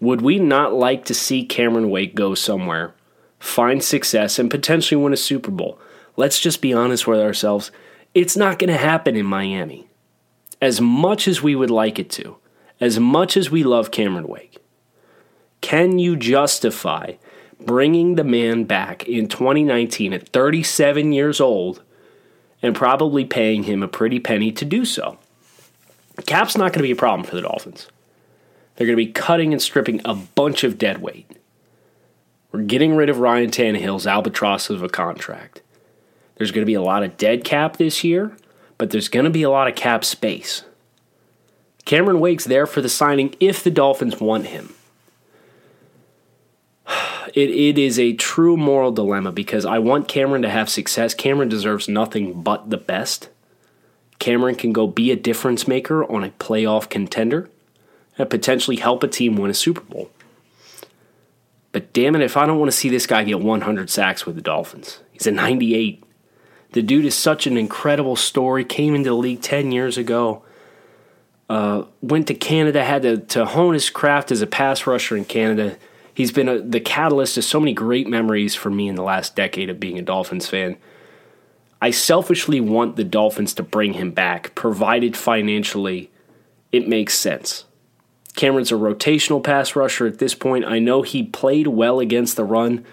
Would 0.00 0.22
we 0.22 0.38
not 0.38 0.72
like 0.72 1.04
to 1.06 1.14
see 1.14 1.44
Cameron 1.44 1.90
Wake 1.90 2.14
go 2.14 2.34
somewhere, 2.34 2.94
find 3.38 3.84
success, 3.84 4.38
and 4.38 4.50
potentially 4.50 5.00
win 5.00 5.12
a 5.12 5.16
Super 5.16 5.50
Bowl? 5.50 5.78
Let's 6.16 6.40
just 6.40 6.62
be 6.62 6.72
honest 6.72 7.06
with 7.06 7.20
ourselves. 7.20 7.70
It's 8.14 8.36
not 8.36 8.58
going 8.58 8.70
to 8.70 8.78
happen 8.78 9.14
in 9.14 9.26
Miami. 9.26 9.86
As 10.62 10.80
much 10.80 11.28
as 11.28 11.42
we 11.42 11.54
would 11.54 11.70
like 11.70 11.98
it 11.98 12.10
to, 12.12 12.36
as 12.80 12.98
much 12.98 13.36
as 13.36 13.50
we 13.50 13.62
love 13.62 13.90
Cameron 13.90 14.26
Wake, 14.26 14.58
can 15.60 15.98
you 15.98 16.16
justify 16.16 17.14
bringing 17.60 18.14
the 18.14 18.24
man 18.24 18.64
back 18.64 19.06
in 19.06 19.28
2019 19.28 20.12
at 20.12 20.28
37 20.30 21.12
years 21.12 21.40
old 21.40 21.82
and 22.62 22.74
probably 22.74 23.24
paying 23.24 23.64
him 23.64 23.82
a 23.82 23.88
pretty 23.88 24.18
penny 24.18 24.50
to 24.52 24.64
do 24.64 24.84
so? 24.84 25.18
Cap's 26.26 26.56
not 26.56 26.72
going 26.72 26.80
to 26.80 26.88
be 26.88 26.90
a 26.90 26.96
problem 26.96 27.26
for 27.26 27.36
the 27.36 27.42
Dolphins. 27.42 27.88
They're 28.76 28.86
going 28.86 28.96
to 28.98 29.04
be 29.04 29.12
cutting 29.12 29.52
and 29.52 29.60
stripping 29.60 30.00
a 30.04 30.14
bunch 30.14 30.64
of 30.64 30.78
dead 30.78 31.02
weight. 31.02 31.30
We're 32.52 32.62
getting 32.62 32.96
rid 32.96 33.08
of 33.08 33.18
Ryan 33.18 33.50
Tannehill's 33.50 34.06
albatross 34.06 34.70
of 34.70 34.82
a 34.82 34.88
contract. 34.88 35.62
There's 36.36 36.50
going 36.50 36.62
to 36.62 36.66
be 36.66 36.74
a 36.74 36.82
lot 36.82 37.02
of 37.02 37.16
dead 37.16 37.44
cap 37.44 37.76
this 37.76 38.02
year, 38.02 38.36
but 38.78 38.90
there's 38.90 39.08
going 39.08 39.24
to 39.24 39.30
be 39.30 39.42
a 39.42 39.50
lot 39.50 39.68
of 39.68 39.74
cap 39.74 40.04
space. 40.04 40.64
Cameron 41.90 42.20
Wake's 42.20 42.44
there 42.44 42.68
for 42.68 42.80
the 42.80 42.88
signing 42.88 43.34
if 43.40 43.64
the 43.64 43.70
Dolphins 43.72 44.20
want 44.20 44.46
him. 44.46 44.74
It, 47.34 47.50
it 47.50 47.78
is 47.78 47.96
a 47.96 48.14
true 48.14 48.56
moral 48.56 48.90
dilemma 48.90 49.30
because 49.30 49.64
I 49.64 49.78
want 49.78 50.08
Cameron 50.08 50.42
to 50.42 50.50
have 50.50 50.68
success. 50.68 51.14
Cameron 51.14 51.48
deserves 51.48 51.88
nothing 51.88 52.42
but 52.42 52.70
the 52.70 52.76
best. 52.76 53.28
Cameron 54.18 54.56
can 54.56 54.72
go 54.72 54.88
be 54.88 55.12
a 55.12 55.16
difference 55.16 55.68
maker 55.68 56.04
on 56.10 56.24
a 56.24 56.30
playoff 56.30 56.88
contender 56.88 57.48
and 58.18 58.28
potentially 58.28 58.76
help 58.76 59.04
a 59.04 59.08
team 59.08 59.36
win 59.36 59.50
a 59.50 59.54
Super 59.54 59.82
Bowl. 59.82 60.10
But 61.70 61.92
damn 61.92 62.16
it, 62.16 62.22
if 62.22 62.36
I 62.36 62.46
don't 62.46 62.58
want 62.58 62.70
to 62.70 62.76
see 62.76 62.88
this 62.88 63.06
guy 63.06 63.22
get 63.22 63.40
100 63.40 63.90
sacks 63.90 64.26
with 64.26 64.34
the 64.34 64.42
Dolphins, 64.42 65.00
he's 65.12 65.28
a 65.28 65.32
98. 65.32 66.02
The 66.72 66.82
dude 66.82 67.04
is 67.04 67.14
such 67.14 67.46
an 67.46 67.56
incredible 67.56 68.16
story. 68.16 68.64
Came 68.64 68.96
into 68.96 69.10
the 69.10 69.16
league 69.16 69.42
10 69.42 69.70
years 69.70 69.96
ago. 69.96 70.44
Uh, 71.50 71.84
went 72.00 72.28
to 72.28 72.34
Canada, 72.34 72.84
had 72.84 73.02
to, 73.02 73.16
to 73.16 73.44
hone 73.44 73.74
his 73.74 73.90
craft 73.90 74.30
as 74.30 74.40
a 74.40 74.46
pass 74.46 74.86
rusher 74.86 75.16
in 75.16 75.24
Canada. 75.24 75.76
He's 76.14 76.30
been 76.30 76.48
a, 76.48 76.60
the 76.60 76.78
catalyst 76.78 77.36
of 77.36 77.42
so 77.42 77.58
many 77.58 77.72
great 77.72 78.06
memories 78.06 78.54
for 78.54 78.70
me 78.70 78.86
in 78.86 78.94
the 78.94 79.02
last 79.02 79.34
decade 79.34 79.68
of 79.68 79.80
being 79.80 79.98
a 79.98 80.02
Dolphins 80.02 80.46
fan. 80.46 80.76
I 81.82 81.90
selfishly 81.90 82.60
want 82.60 82.94
the 82.94 83.02
Dolphins 83.02 83.52
to 83.54 83.64
bring 83.64 83.94
him 83.94 84.12
back, 84.12 84.54
provided 84.54 85.16
financially 85.16 86.12
it 86.70 86.86
makes 86.86 87.18
sense. 87.18 87.64
Cameron's 88.36 88.70
a 88.70 88.76
rotational 88.76 89.42
pass 89.42 89.74
rusher 89.74 90.06
at 90.06 90.20
this 90.20 90.36
point. 90.36 90.64
I 90.64 90.78
know 90.78 91.02
he 91.02 91.24
played 91.24 91.66
well 91.66 91.98
against 91.98 92.36
the 92.36 92.44
run, 92.44 92.84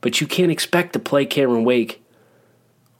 but 0.00 0.20
you 0.20 0.28
can't 0.28 0.52
expect 0.52 0.92
to 0.92 1.00
play 1.00 1.26
Cameron 1.26 1.64
Wake 1.64 2.00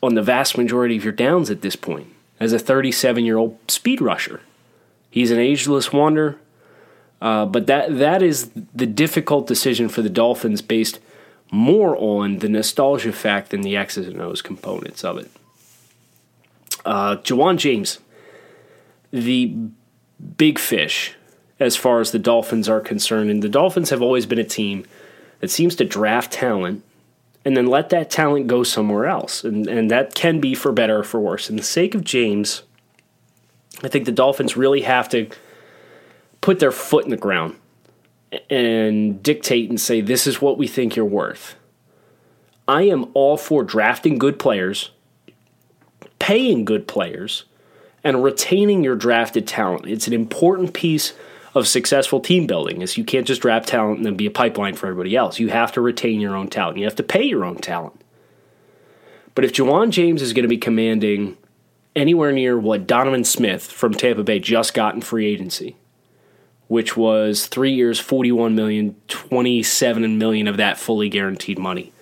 on 0.02 0.16
the 0.16 0.22
vast 0.22 0.58
majority 0.58 0.96
of 0.96 1.04
your 1.04 1.12
downs 1.12 1.50
at 1.50 1.62
this 1.62 1.76
point 1.76 2.08
as 2.40 2.52
a 2.52 2.58
37 2.58 3.24
year 3.24 3.36
old 3.36 3.56
speed 3.70 4.00
rusher. 4.00 4.40
He's 5.14 5.30
an 5.30 5.38
ageless 5.38 5.92
wonder, 5.92 6.40
uh, 7.22 7.46
but 7.46 7.68
that 7.68 7.98
that 7.98 8.20
is 8.20 8.50
the 8.74 8.84
difficult 8.84 9.46
decision 9.46 9.88
for 9.88 10.02
the 10.02 10.10
Dolphins 10.10 10.60
based 10.60 10.98
more 11.52 11.96
on 11.96 12.38
the 12.38 12.48
nostalgia 12.48 13.12
fact 13.12 13.50
than 13.50 13.60
the 13.60 13.76
X's 13.76 14.08
and 14.08 14.20
O's 14.20 14.42
components 14.42 15.04
of 15.04 15.18
it. 15.18 15.30
Uh, 16.84 17.18
Ja'Wuan 17.18 17.58
James, 17.58 18.00
the 19.12 19.54
big 20.36 20.58
fish 20.58 21.14
as 21.60 21.76
far 21.76 22.00
as 22.00 22.10
the 22.10 22.18
Dolphins 22.18 22.68
are 22.68 22.80
concerned, 22.80 23.30
and 23.30 23.40
the 23.40 23.48
Dolphins 23.48 23.90
have 23.90 24.02
always 24.02 24.26
been 24.26 24.40
a 24.40 24.42
team 24.42 24.84
that 25.38 25.48
seems 25.48 25.76
to 25.76 25.84
draft 25.84 26.32
talent 26.32 26.82
and 27.44 27.56
then 27.56 27.68
let 27.68 27.90
that 27.90 28.10
talent 28.10 28.48
go 28.48 28.64
somewhere 28.64 29.06
else. 29.06 29.44
And, 29.44 29.68
and 29.68 29.92
that 29.92 30.16
can 30.16 30.40
be 30.40 30.56
for 30.56 30.72
better 30.72 30.98
or 30.98 31.04
for 31.04 31.20
worse. 31.20 31.48
In 31.48 31.54
the 31.54 31.62
sake 31.62 31.94
of 31.94 32.02
James, 32.02 32.64
I 33.82 33.88
think 33.88 34.04
the 34.06 34.12
Dolphins 34.12 34.56
really 34.56 34.82
have 34.82 35.08
to 35.10 35.28
put 36.40 36.60
their 36.60 36.72
foot 36.72 37.04
in 37.04 37.10
the 37.10 37.16
ground 37.16 37.56
and 38.50 39.22
dictate 39.22 39.70
and 39.70 39.80
say, 39.80 40.00
this 40.00 40.26
is 40.26 40.40
what 40.40 40.58
we 40.58 40.66
think 40.66 40.96
you're 40.96 41.04
worth. 41.04 41.56
I 42.66 42.82
am 42.82 43.10
all 43.14 43.36
for 43.36 43.62
drafting 43.62 44.18
good 44.18 44.38
players, 44.38 44.90
paying 46.18 46.64
good 46.64 46.88
players, 46.88 47.44
and 48.02 48.22
retaining 48.22 48.84
your 48.84 48.96
drafted 48.96 49.46
talent. 49.46 49.86
It's 49.86 50.06
an 50.06 50.12
important 50.12 50.72
piece 50.74 51.14
of 51.54 51.68
successful 51.68 52.20
team 52.20 52.46
building 52.46 52.82
is 52.82 52.98
you 52.98 53.04
can't 53.04 53.26
just 53.26 53.40
draft 53.40 53.68
talent 53.68 53.98
and 53.98 54.06
then 54.06 54.16
be 54.16 54.26
a 54.26 54.30
pipeline 54.30 54.74
for 54.74 54.86
everybody 54.88 55.14
else. 55.14 55.38
You 55.38 55.48
have 55.48 55.72
to 55.72 55.80
retain 55.80 56.20
your 56.20 56.34
own 56.34 56.48
talent. 56.48 56.78
You 56.78 56.84
have 56.84 56.96
to 56.96 57.02
pay 57.02 57.22
your 57.22 57.44
own 57.44 57.56
talent. 57.56 58.00
But 59.34 59.44
if 59.44 59.52
Ja'Wuan 59.52 59.90
James 59.90 60.20
is 60.20 60.32
going 60.32 60.42
to 60.42 60.48
be 60.48 60.58
commanding 60.58 61.36
anywhere 61.96 62.32
near 62.32 62.58
what 62.58 62.86
Donovan 62.86 63.24
Smith 63.24 63.66
from 63.66 63.94
Tampa 63.94 64.22
Bay 64.22 64.38
just 64.38 64.74
got 64.74 64.94
in 64.94 65.00
free 65.00 65.26
agency, 65.26 65.76
which 66.68 66.96
was 66.96 67.46
three 67.46 67.72
years, 67.72 68.00
41 68.00 68.54
million, 68.54 68.96
27 69.08 70.18
million 70.18 70.48
of 70.48 70.56
that 70.56 70.78
fully 70.78 71.08
guaranteed 71.08 71.58
money. 71.58 71.92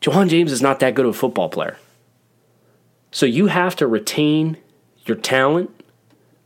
Ja'Wuan 0.00 0.28
James 0.28 0.50
is 0.50 0.62
not 0.62 0.80
that 0.80 0.94
good 0.94 1.06
of 1.06 1.14
a 1.14 1.18
football 1.18 1.48
player. 1.48 1.76
So 3.10 3.26
you 3.26 3.46
have 3.46 3.76
to 3.76 3.86
retain 3.86 4.56
your 5.04 5.16
talent 5.16 5.70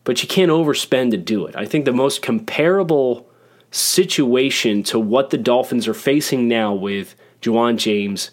but 0.07 0.23
you 0.23 0.29
can't 0.29 0.53
overspend 0.53 1.11
to 1.11 1.17
do 1.17 1.47
it. 1.47 1.57
I 1.57 1.67
think 1.67 1.85
the 1.85 1.93
most 1.93 2.23
comparable 2.23 3.29
situation 3.73 4.85
to 4.85 5.01
what 5.01 5.31
the 5.31 5.37
Dolphins 5.37 5.89
are 5.89 5.95
facing 5.95 6.47
now 6.47 6.73
with 6.73 7.17
Ja'Wuan 7.43 7.77
James 7.77 8.31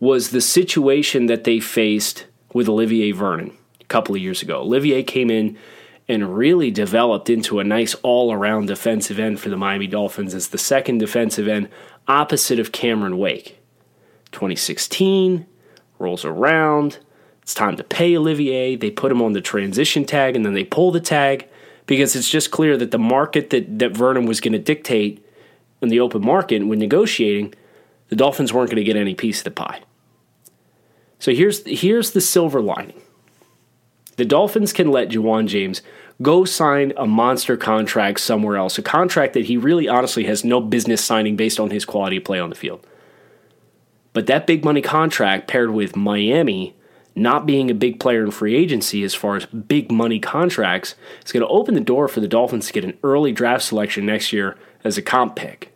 was 0.00 0.30
the 0.30 0.40
situation 0.40 1.26
that 1.26 1.44
they 1.44 1.60
faced 1.60 2.24
with 2.52 2.68
Olivier 2.68 3.12
Vernon 3.12 3.56
a 3.80 3.84
couple 3.84 4.14
of 4.14 4.20
years 4.20 4.42
ago. 4.42 4.60
Olivier 4.60 5.02
came 5.02 5.30
in 5.30 5.58
and 6.08 6.36
really 6.36 6.70
developed 6.70 7.28
into 7.28 7.60
a 7.60 7.64
nice 7.64 7.94
all 7.96 8.32
around 8.32 8.66
defensive 8.66 9.18
end 9.18 9.38
for 9.40 9.50
the 9.50 9.56
Miami 9.56 9.86
Dolphins 9.86 10.34
as 10.34 10.48
the 10.48 10.58
second 10.58 10.98
defensive 10.98 11.46
end 11.46 11.68
opposite 12.06 12.58
of 12.58 12.72
Cameron 12.72 13.18
Wake. 13.18 13.58
2016 14.32 15.46
rolls 15.98 16.24
around. 16.24 16.98
It's 17.42 17.54
time 17.54 17.76
to 17.76 17.84
pay 17.84 18.16
Olivier. 18.16 18.76
They 18.76 18.90
put 18.90 19.12
him 19.12 19.22
on 19.22 19.32
the 19.32 19.40
transition 19.40 20.04
tag 20.04 20.36
and 20.36 20.44
then 20.44 20.54
they 20.54 20.64
pull 20.64 20.90
the 20.90 21.00
tag 21.00 21.46
because 21.86 22.14
it's 22.16 22.28
just 22.28 22.50
clear 22.50 22.76
that 22.76 22.90
the 22.90 22.98
market 22.98 23.50
that, 23.50 23.78
that 23.78 23.96
Vernon 23.96 24.26
was 24.26 24.40
going 24.40 24.52
to 24.52 24.58
dictate 24.58 25.24
in 25.80 25.88
the 25.88 26.00
open 26.00 26.24
market 26.24 26.66
when 26.66 26.78
negotiating, 26.78 27.54
the 28.08 28.16
Dolphins 28.16 28.52
weren't 28.52 28.70
going 28.70 28.76
to 28.76 28.84
get 28.84 28.96
any 28.96 29.14
piece 29.14 29.38
of 29.38 29.44
the 29.44 29.50
pie. 29.50 29.80
So 31.18 31.32
here's 31.32 31.64
here's 31.66 32.12
the 32.12 32.20
silver 32.20 32.60
lining. 32.60 33.00
The 34.16 34.24
Dolphins 34.24 34.72
can 34.72 34.90
let 34.90 35.10
Ja'Wuan 35.10 35.46
James 35.46 35.80
go 36.20 36.44
sign 36.44 36.92
a 36.96 37.06
monster 37.06 37.56
contract 37.56 38.18
somewhere 38.18 38.56
else, 38.56 38.78
a 38.78 38.82
contract 38.82 39.34
that 39.34 39.44
he 39.44 39.56
really 39.56 39.86
honestly 39.86 40.24
has 40.24 40.44
no 40.44 40.60
business 40.60 41.04
signing 41.04 41.36
based 41.36 41.60
on 41.60 41.70
his 41.70 41.84
quality 41.84 42.16
of 42.16 42.24
play 42.24 42.40
on 42.40 42.50
the 42.50 42.56
field. 42.56 42.84
But 44.12 44.26
that 44.26 44.46
big 44.46 44.64
money 44.64 44.82
contract 44.82 45.46
paired 45.46 45.70
with 45.70 45.94
Miami 45.94 46.74
not 47.14 47.46
being 47.46 47.70
a 47.70 47.74
big 47.74 48.00
player 48.00 48.24
in 48.24 48.30
free 48.30 48.56
agency 48.56 49.02
as 49.04 49.14
far 49.14 49.36
as 49.36 49.46
big 49.46 49.90
money 49.90 50.18
contracts 50.18 50.94
is 51.24 51.32
going 51.32 51.42
to 51.42 51.48
open 51.48 51.74
the 51.74 51.80
door 51.80 52.08
for 52.08 52.20
the 52.20 52.28
Dolphins 52.28 52.66
to 52.66 52.72
get 52.72 52.84
an 52.84 52.98
early 53.02 53.32
draft 53.32 53.64
selection 53.64 54.06
next 54.06 54.32
year 54.32 54.56
as 54.84 54.96
a 54.96 55.02
comp 55.02 55.36
pick. 55.36 55.72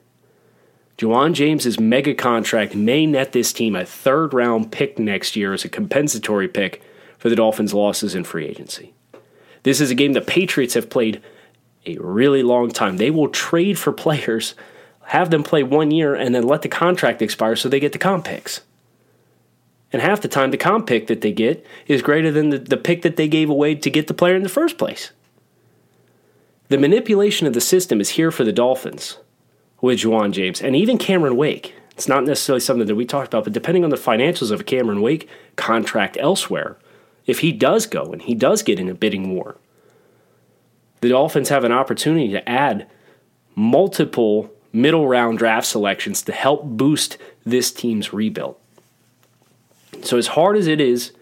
Ja'Wuan 1.02 1.32
James's 1.32 1.80
mega 1.80 2.14
contract 2.14 2.76
may 2.76 3.06
net 3.06 3.32
this 3.32 3.52
team 3.52 3.74
a 3.74 3.84
third 3.84 4.32
round 4.32 4.70
pick 4.70 5.00
next 5.00 5.34
year 5.34 5.52
as 5.52 5.64
a 5.64 5.68
compensatory 5.68 6.46
pick 6.46 6.80
for 7.18 7.28
the 7.28 7.34
Dolphins' 7.34 7.74
losses 7.74 8.14
in 8.14 8.22
free 8.22 8.46
agency. 8.46 8.94
This 9.64 9.80
is 9.80 9.90
a 9.90 9.96
game 9.96 10.12
the 10.12 10.20
Patriots 10.20 10.74
have 10.74 10.90
played 10.90 11.20
a 11.86 11.96
really 11.98 12.44
long 12.44 12.70
time. 12.70 12.98
They 12.98 13.10
will 13.10 13.28
trade 13.28 13.80
for 13.80 13.92
players, 13.92 14.54
have 15.06 15.30
them 15.30 15.42
play 15.42 15.64
one 15.64 15.90
year, 15.90 16.14
and 16.14 16.32
then 16.32 16.44
let 16.44 16.62
the 16.62 16.68
contract 16.68 17.20
expire 17.20 17.56
so 17.56 17.68
they 17.68 17.80
get 17.80 17.90
the 17.90 17.98
comp 17.98 18.24
picks. 18.24 18.60
And 19.92 20.00
half 20.00 20.20
the 20.20 20.28
time, 20.28 20.52
the 20.52 20.56
comp 20.56 20.86
pick 20.86 21.08
that 21.08 21.20
they 21.20 21.32
get 21.32 21.66
is 21.88 22.00
greater 22.00 22.30
than 22.30 22.50
the, 22.50 22.58
the 22.58 22.76
pick 22.76 23.02
that 23.02 23.16
they 23.16 23.26
gave 23.26 23.50
away 23.50 23.74
to 23.74 23.90
get 23.90 24.06
the 24.06 24.14
player 24.14 24.36
in 24.36 24.44
the 24.44 24.48
first 24.48 24.78
place. 24.78 25.10
The 26.68 26.78
manipulation 26.78 27.48
of 27.48 27.54
the 27.54 27.60
system 27.60 28.00
is 28.00 28.10
here 28.10 28.30
for 28.30 28.44
the 28.44 28.52
Dolphins 28.52 29.18
with 29.82 29.98
Ja'Wuan 29.98 30.32
James 30.32 30.62
and 30.62 30.74
even 30.74 30.96
Cameron 30.96 31.36
Wake. 31.36 31.74
It's 31.90 32.08
not 32.08 32.24
necessarily 32.24 32.60
something 32.60 32.86
that 32.86 32.94
we 32.94 33.04
talked 33.04 33.28
about, 33.28 33.44
but 33.44 33.52
depending 33.52 33.84
on 33.84 33.90
the 33.90 33.96
financials 33.96 34.50
of 34.50 34.60
a 34.60 34.64
Cameron 34.64 35.02
Wake 35.02 35.28
contract 35.56 36.16
elsewhere, 36.18 36.78
if 37.26 37.40
he 37.40 37.52
does 37.52 37.86
go 37.86 38.04
and 38.04 38.22
he 38.22 38.34
does 38.34 38.62
get 38.62 38.80
in 38.80 38.88
a 38.88 38.94
bidding 38.94 39.34
war, 39.34 39.58
the 41.02 41.10
Dolphins 41.10 41.50
have 41.50 41.64
an 41.64 41.72
opportunity 41.72 42.30
to 42.30 42.48
add 42.48 42.88
multiple 43.54 44.50
middle 44.72 45.06
round 45.06 45.38
draft 45.38 45.66
selections 45.66 46.22
to 46.22 46.32
help 46.32 46.64
boost 46.64 47.18
this 47.44 47.70
team's 47.70 48.12
rebuild. 48.12 48.56
So, 50.02 50.16
as 50.16 50.28
hard 50.28 50.56
as 50.56 50.66
it 50.66 50.80
is 50.80 51.12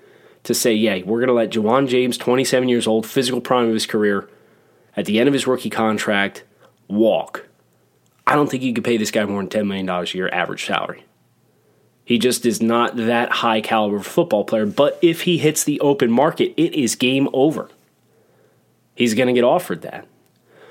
to 0.44 0.54
say, 0.54 0.72
yeah, 0.72 1.02
we're 1.04 1.18
going 1.18 1.28
to 1.28 1.34
let 1.34 1.50
Ja'Wuan 1.50 1.88
James, 1.88 2.16
27 2.16 2.68
years 2.68 2.86
old, 2.86 3.06
physical 3.06 3.40
prime 3.40 3.66
of 3.68 3.74
his 3.74 3.86
career, 3.86 4.28
at 4.96 5.06
the 5.06 5.18
end 5.18 5.28
of 5.28 5.34
his 5.34 5.46
rookie 5.46 5.70
contract, 5.70 6.44
walk. 6.88 7.46
I 8.26 8.34
don't 8.34 8.50
think 8.50 8.62
you 8.62 8.72
could 8.72 8.84
pay 8.84 8.96
this 8.96 9.10
guy 9.10 9.24
more 9.24 9.42
than 9.42 9.48
$10 9.48 9.66
million 9.66 9.88
a 9.88 10.04
year 10.04 10.28
average 10.28 10.66
salary. 10.66 11.04
He 12.04 12.18
just 12.18 12.44
is 12.44 12.60
not 12.60 12.96
that 12.96 13.30
high 13.30 13.60
caliber 13.60 14.00
football 14.00 14.44
player. 14.44 14.66
But 14.66 14.98
if 15.02 15.22
he 15.22 15.38
hits 15.38 15.64
the 15.64 15.80
open 15.80 16.10
market, 16.10 16.54
it 16.56 16.74
is 16.74 16.96
game 16.96 17.28
over. 17.32 17.68
He's 18.94 19.14
going 19.14 19.28
to 19.28 19.32
get 19.32 19.44
offered 19.44 19.82
that. 19.82 20.06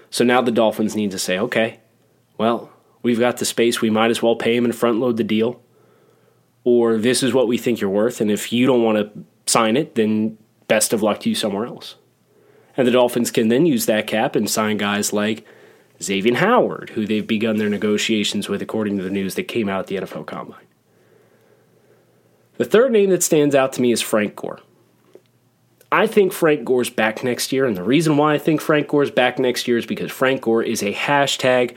So 0.10 0.24
now 0.24 0.42
the 0.42 0.52
Dolphins 0.52 0.96
need 0.96 1.12
to 1.12 1.20
say, 1.20 1.40
okay, 1.40 1.80
well, 2.38 2.72
we've 3.04 3.20
got 3.20 3.38
the 3.38 3.46
space. 3.46 3.82
We 3.82 3.90
might 3.90 4.12
as 4.12 4.22
well 4.22 4.36
pay 4.36 4.56
him 4.56 4.66
and 4.66 4.76
front 4.76 5.00
load 5.00 5.18
the 5.18 5.24
deal 5.24 5.62
or 6.64 6.98
this 6.98 7.24
is 7.24 7.34
what 7.34 7.48
we 7.48 7.58
think 7.58 7.80
you're 7.80 7.90
worth. 7.90 8.22
And 8.22 8.30
if 8.30 8.52
you 8.52 8.68
don't 8.68 8.84
want 8.84 8.98
to 8.98 9.24
sign 9.46 9.78
it, 9.78 9.96
then 9.96 10.38
best 10.68 10.94
of 10.94 11.02
luck 11.02 11.20
to 11.22 11.30
you 11.30 11.36
somewhere 11.36 11.66
else. 11.66 11.96
And 12.78 12.88
the 12.88 12.92
Dolphins 12.92 13.32
can 13.32 13.48
then 13.48 13.66
use 13.66 13.86
that 13.88 14.08
cap 14.08 14.36
and 14.36 14.50
sign 14.50 14.78
guys 14.78 15.12
like 15.12 15.46
Xavier 16.02 16.36
Howard, 16.36 16.92
who 16.92 17.06
they've 17.06 17.26
begun 17.26 17.58
their 17.58 17.70
negotiations 17.70 18.48
with, 18.48 18.62
according 18.62 18.98
to 18.98 19.04
the 19.04 19.10
news 19.10 19.36
that 19.36 19.44
came 19.44 19.68
out 19.68 19.82
at 19.82 19.88
the 19.88 19.96
NFL 19.98 20.26
Combine. 20.26 20.66
The 22.58 22.66
third 22.66 22.92
name 22.92 23.10
that 23.10 23.24
stands 23.24 23.56
out 23.56 23.74
to 23.74 23.82
me 23.82 23.92
is 23.92 24.02
Frank 24.02 24.36
Gore. 24.36 24.60
I 25.92 26.08
think 26.08 26.34
Frank 26.34 26.66
Gore's 26.66 26.90
back 26.90 27.24
next 27.24 27.52
year, 27.52 27.66
and 27.66 27.76
the 27.76 27.84
reason 27.84 28.16
why 28.18 28.36
I 28.36 28.38
think 28.38 28.62
Frank 28.62 28.88
Gore's 28.88 29.12
back 29.12 29.40
next 29.40 29.68
year 29.68 29.78
is 29.78 29.86
because 29.86 30.12
Frank 30.12 30.42
Gore 30.42 30.62
is 30.62 30.84
a 30.84 30.94
hashtag 30.94 31.76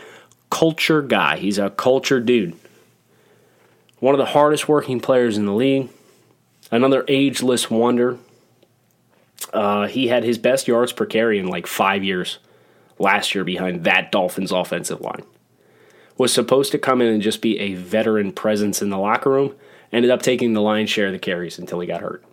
culture 0.50 1.00
guy. 1.00 1.38
He's 1.38 1.58
a 1.58 1.70
culture 1.70 2.20
dude 2.20 2.56
one 4.02 4.16
of 4.16 4.18
the 4.18 4.26
hardest 4.26 4.68
working 4.68 4.98
players 4.98 5.38
in 5.38 5.46
the 5.46 5.52
league, 5.52 5.88
another 6.72 7.04
ageless 7.06 7.70
wonder. 7.70 8.18
Uh, 9.52 9.86
he 9.86 10.08
had 10.08 10.24
his 10.24 10.38
best 10.38 10.66
yards 10.66 10.92
per 10.92 11.06
carry 11.06 11.38
in 11.38 11.46
like 11.46 11.68
five 11.68 12.02
years 12.02 12.40
last 13.02 13.34
year 13.34 13.44
behind 13.44 13.84
that 13.84 14.12
Dolphins 14.12 14.52
offensive 14.52 15.00
line. 15.00 15.24
Was 16.16 16.32
supposed 16.32 16.72
to 16.72 16.78
come 16.78 17.02
in 17.02 17.08
and 17.08 17.22
just 17.22 17.42
be 17.42 17.58
a 17.58 17.74
veteran 17.74 18.32
presence 18.32 18.80
in 18.80 18.90
the 18.90 18.98
locker 18.98 19.30
room. 19.30 19.54
Ended 19.92 20.10
up 20.10 20.22
taking 20.22 20.52
the 20.52 20.62
lion's 20.62 20.90
share 20.90 21.06
of 21.06 21.12
the 21.12 21.18
carries 21.18 21.58
until 21.58 21.80
he 21.80 21.86
got 21.86 22.00
hurt. 22.00 22.24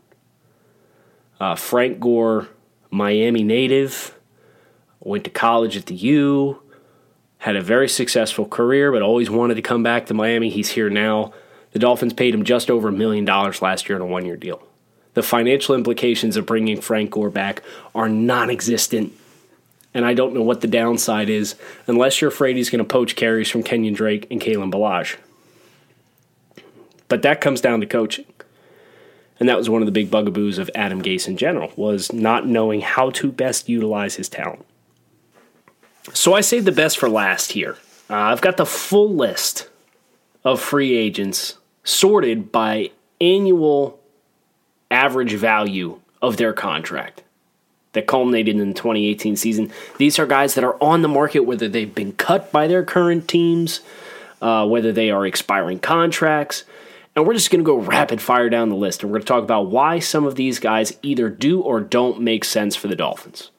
Uh, 1.40 1.56
Frank 1.56 2.00
Gore, 2.00 2.48
Miami 2.92 3.44
native, 3.44 4.18
went 5.00 5.24
to 5.24 5.30
college 5.30 5.76
at 5.76 5.88
the 5.88 5.96
U, 5.96 6.62
had 7.40 7.56
a 7.56 7.62
very 7.62 7.88
successful 7.88 8.46
career, 8.46 8.92
but 8.92 9.02
always 9.02 9.30
wanted 9.30 9.56
to 9.56 9.62
come 9.62 9.82
back 9.82 10.06
to 10.06 10.14
Miami. 10.14 10.50
He's 10.50 10.70
here 10.70 10.90
now. 10.90 11.34
The 11.72 11.80
Dolphins 11.80 12.14
paid 12.14 12.34
him 12.34 12.44
just 12.44 12.70
over 12.70 12.90
a 12.90 12.92
million 12.94 13.26
dollars 13.26 13.62
last 13.62 13.88
year 13.88 13.96
in 13.96 14.02
a 14.02 14.06
one 14.06 14.26
year 14.26 14.38
deal. 14.38 14.62
The 15.14 15.24
financial 15.24 15.76
implications 15.76 16.38
of 16.38 16.46
bringing 16.46 16.82
Frank 16.82 17.12
Gore 17.12 17.30
back 17.30 17.64
are 17.96 18.10
non 18.10 18.50
existent. 18.50 19.14
And 19.94 20.06
I 20.06 20.14
don't 20.14 20.34
know 20.34 20.44
what 20.44 20.62
the 20.62 20.68
downside 20.68 21.30
is 21.30 21.56
unless 21.88 22.22
you're 22.22 22.30
afraid 22.30 22.56
he's 22.56 22.70
going 22.70 22.80
to 22.80 22.86
poach 22.86 23.16
carries 23.16 23.50
from 23.50 23.64
Kenyon 23.64 23.94
Drake 23.94 24.28
and 24.30 24.40
Kalen 24.40 24.72
Ballage. 24.72 25.18
But 27.08 27.24
that 27.24 27.42
comes 27.42 27.60
down 27.60 27.80
to 27.82 27.88
coaching. 27.88 28.26
And 29.40 29.50
that 29.50 29.58
was 29.58 29.70
one 29.70 29.82
of 29.82 29.86
the 29.86 29.92
big 29.92 30.12
bugaboos 30.12 30.58
of 30.58 30.70
Adam 30.76 31.02
Gase 31.02 31.28
in 31.28 31.38
general, 31.38 31.72
was 31.76 32.12
not 32.12 32.46
knowing 32.46 32.82
how 32.82 33.10
to 33.12 33.32
best 33.32 33.70
utilize 33.70 34.16
his 34.16 34.30
talent. 34.30 34.66
So 36.14 36.34
I 36.34 36.42
saved 36.42 36.66
the 36.66 36.72
best 36.72 36.98
for 36.98 37.10
last 37.10 37.54
here. 37.54 37.78
Uh, 38.10 38.16
I've 38.16 38.42
got 38.42 38.58
the 38.58 38.66
full 38.66 39.14
list 39.16 39.70
of 40.44 40.62
free 40.62 40.96
agents 40.96 41.58
sorted 41.84 42.52
by 42.52 42.92
annual 43.22 44.00
average 44.92 45.34
value 45.34 46.00
of 46.22 46.38
their 46.38 46.54
contract 46.54 47.24
that 47.94 48.08
culminated 48.08 48.56
in 48.56 48.70
the 48.70 48.74
2018 48.74 49.36
season. 49.36 49.72
These 49.98 50.20
are 50.20 50.26
guys 50.26 50.54
that 50.56 50.64
are 50.64 50.82
on 50.82 51.02
the 51.02 51.08
market, 51.08 51.42
whether 51.42 51.68
they've 51.68 51.94
been 51.94 52.14
cut 52.14 52.52
by 52.52 52.68
their 52.68 52.84
current 52.84 53.28
teams, 53.28 53.82
uh, 54.42 54.68
whether 54.68 54.92
they 54.92 55.10
are 55.10 55.26
expiring 55.26 55.80
contracts. 55.80 56.64
And 57.16 57.26
we're 57.26 57.34
just 57.34 57.50
going 57.52 57.62
to 57.62 57.66
go 57.66 57.78
rapid 57.78 58.22
fire 58.22 58.50
down 58.50 58.70
the 58.70 58.76
list. 58.76 59.02
And 59.02 59.12
we're 59.12 59.18
going 59.18 59.26
to 59.26 59.28
talk 59.28 59.44
about 59.44 59.72
why 59.72 60.00
some 60.00 60.26
of 60.26 60.36
these 60.36 60.60
guys 60.60 60.98
either 61.02 61.30
do 61.30 61.62
or 61.62 61.82
don't 61.82 62.22
make 62.22 62.46
sense 62.46 62.76
for 62.76 62.88
the 62.88 62.96
Dolphins. 62.96 63.52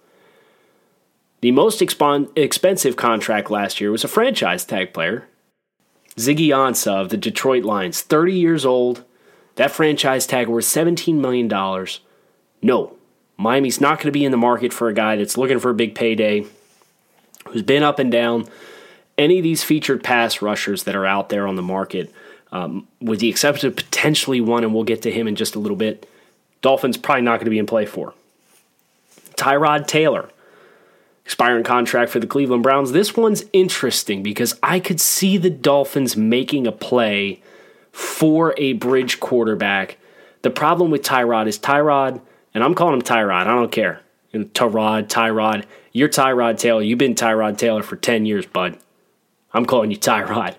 The 1.40 1.50
most 1.50 1.82
expensive 1.82 2.96
contract 2.96 3.50
last 3.50 3.80
year 3.80 3.90
was 3.90 4.04
a 4.04 4.08
franchise 4.08 4.64
tag 4.64 4.92
player, 4.92 5.26
Ziggy 6.16 6.48
Ansah 6.48 7.00
of 7.00 7.08
the 7.08 7.16
Detroit 7.16 7.64
Lions, 7.64 8.02
30 8.02 8.34
years 8.34 8.66
old. 8.66 9.04
That 9.56 9.70
franchise 9.70 10.26
tag 10.26 10.48
worth 10.48 10.66
$17 10.66 11.14
million. 11.14 11.48
No, 12.62 12.96
Miami's 13.40 13.80
not 13.80 13.96
going 13.96 14.08
to 14.08 14.12
be 14.12 14.26
in 14.26 14.32
the 14.32 14.36
market 14.36 14.70
for 14.70 14.88
a 14.88 14.92
guy 14.92 15.16
that's 15.16 15.38
looking 15.38 15.58
for 15.58 15.70
a 15.70 15.74
big 15.74 15.94
payday, 15.94 16.44
who's 17.48 17.62
been 17.62 17.82
up 17.82 17.98
and 17.98 18.12
down. 18.12 18.46
Any 19.16 19.38
of 19.38 19.42
these 19.42 19.64
featured 19.64 20.04
pass 20.04 20.42
rushers 20.42 20.84
that 20.84 20.94
are 20.94 21.06
out 21.06 21.30
there 21.30 21.46
on 21.46 21.56
the 21.56 21.62
market, 21.62 22.12
um, 22.52 22.86
with 23.00 23.20
the 23.20 23.30
exception 23.30 23.68
of 23.68 23.76
potentially 23.76 24.42
one, 24.42 24.62
and 24.62 24.74
we'll 24.74 24.84
get 24.84 25.00
to 25.02 25.10
him 25.10 25.26
in 25.26 25.36
just 25.36 25.54
a 25.54 25.58
little 25.58 25.76
bit, 25.76 26.06
Dolphins 26.60 26.98
probably 26.98 27.22
not 27.22 27.38
going 27.38 27.46
to 27.46 27.50
be 27.50 27.58
in 27.58 27.64
play 27.64 27.86
for. 27.86 28.12
Tyrod 29.36 29.86
Taylor, 29.86 30.28
expiring 31.24 31.64
contract 31.64 32.10
for 32.10 32.20
the 32.20 32.26
Cleveland 32.26 32.62
Browns. 32.62 32.92
This 32.92 33.16
one's 33.16 33.44
interesting 33.54 34.22
because 34.22 34.58
I 34.62 34.80
could 34.80 35.00
see 35.00 35.38
the 35.38 35.48
Dolphins 35.48 36.14
making 36.14 36.66
a 36.66 36.72
play 36.72 37.40
for 37.90 38.52
a 38.58 38.74
bridge 38.74 39.18
quarterback. 39.18 39.96
The 40.42 40.50
problem 40.50 40.90
with 40.90 41.02
Tyrod 41.02 41.46
is 41.46 41.58
Tyrod, 41.58 42.20
and 42.54 42.64
I'm 42.64 42.74
calling 42.74 42.94
him 42.94 43.02
Tyrod, 43.02 43.46
I 43.46 43.54
don't 43.54 43.72
care. 43.72 44.00
And 44.32 44.52
Tyrod, 44.52 45.08
Tyrod. 45.08 45.64
You're 45.92 46.08
Tyrod 46.08 46.58
Taylor. 46.58 46.82
You've 46.82 46.98
been 46.98 47.14
Tyrod 47.14 47.58
Taylor 47.58 47.82
for 47.82 47.96
10 47.96 48.26
years, 48.26 48.46
bud. 48.46 48.78
I'm 49.52 49.66
calling 49.66 49.90
you 49.90 49.96
Tyrod. 49.96 50.54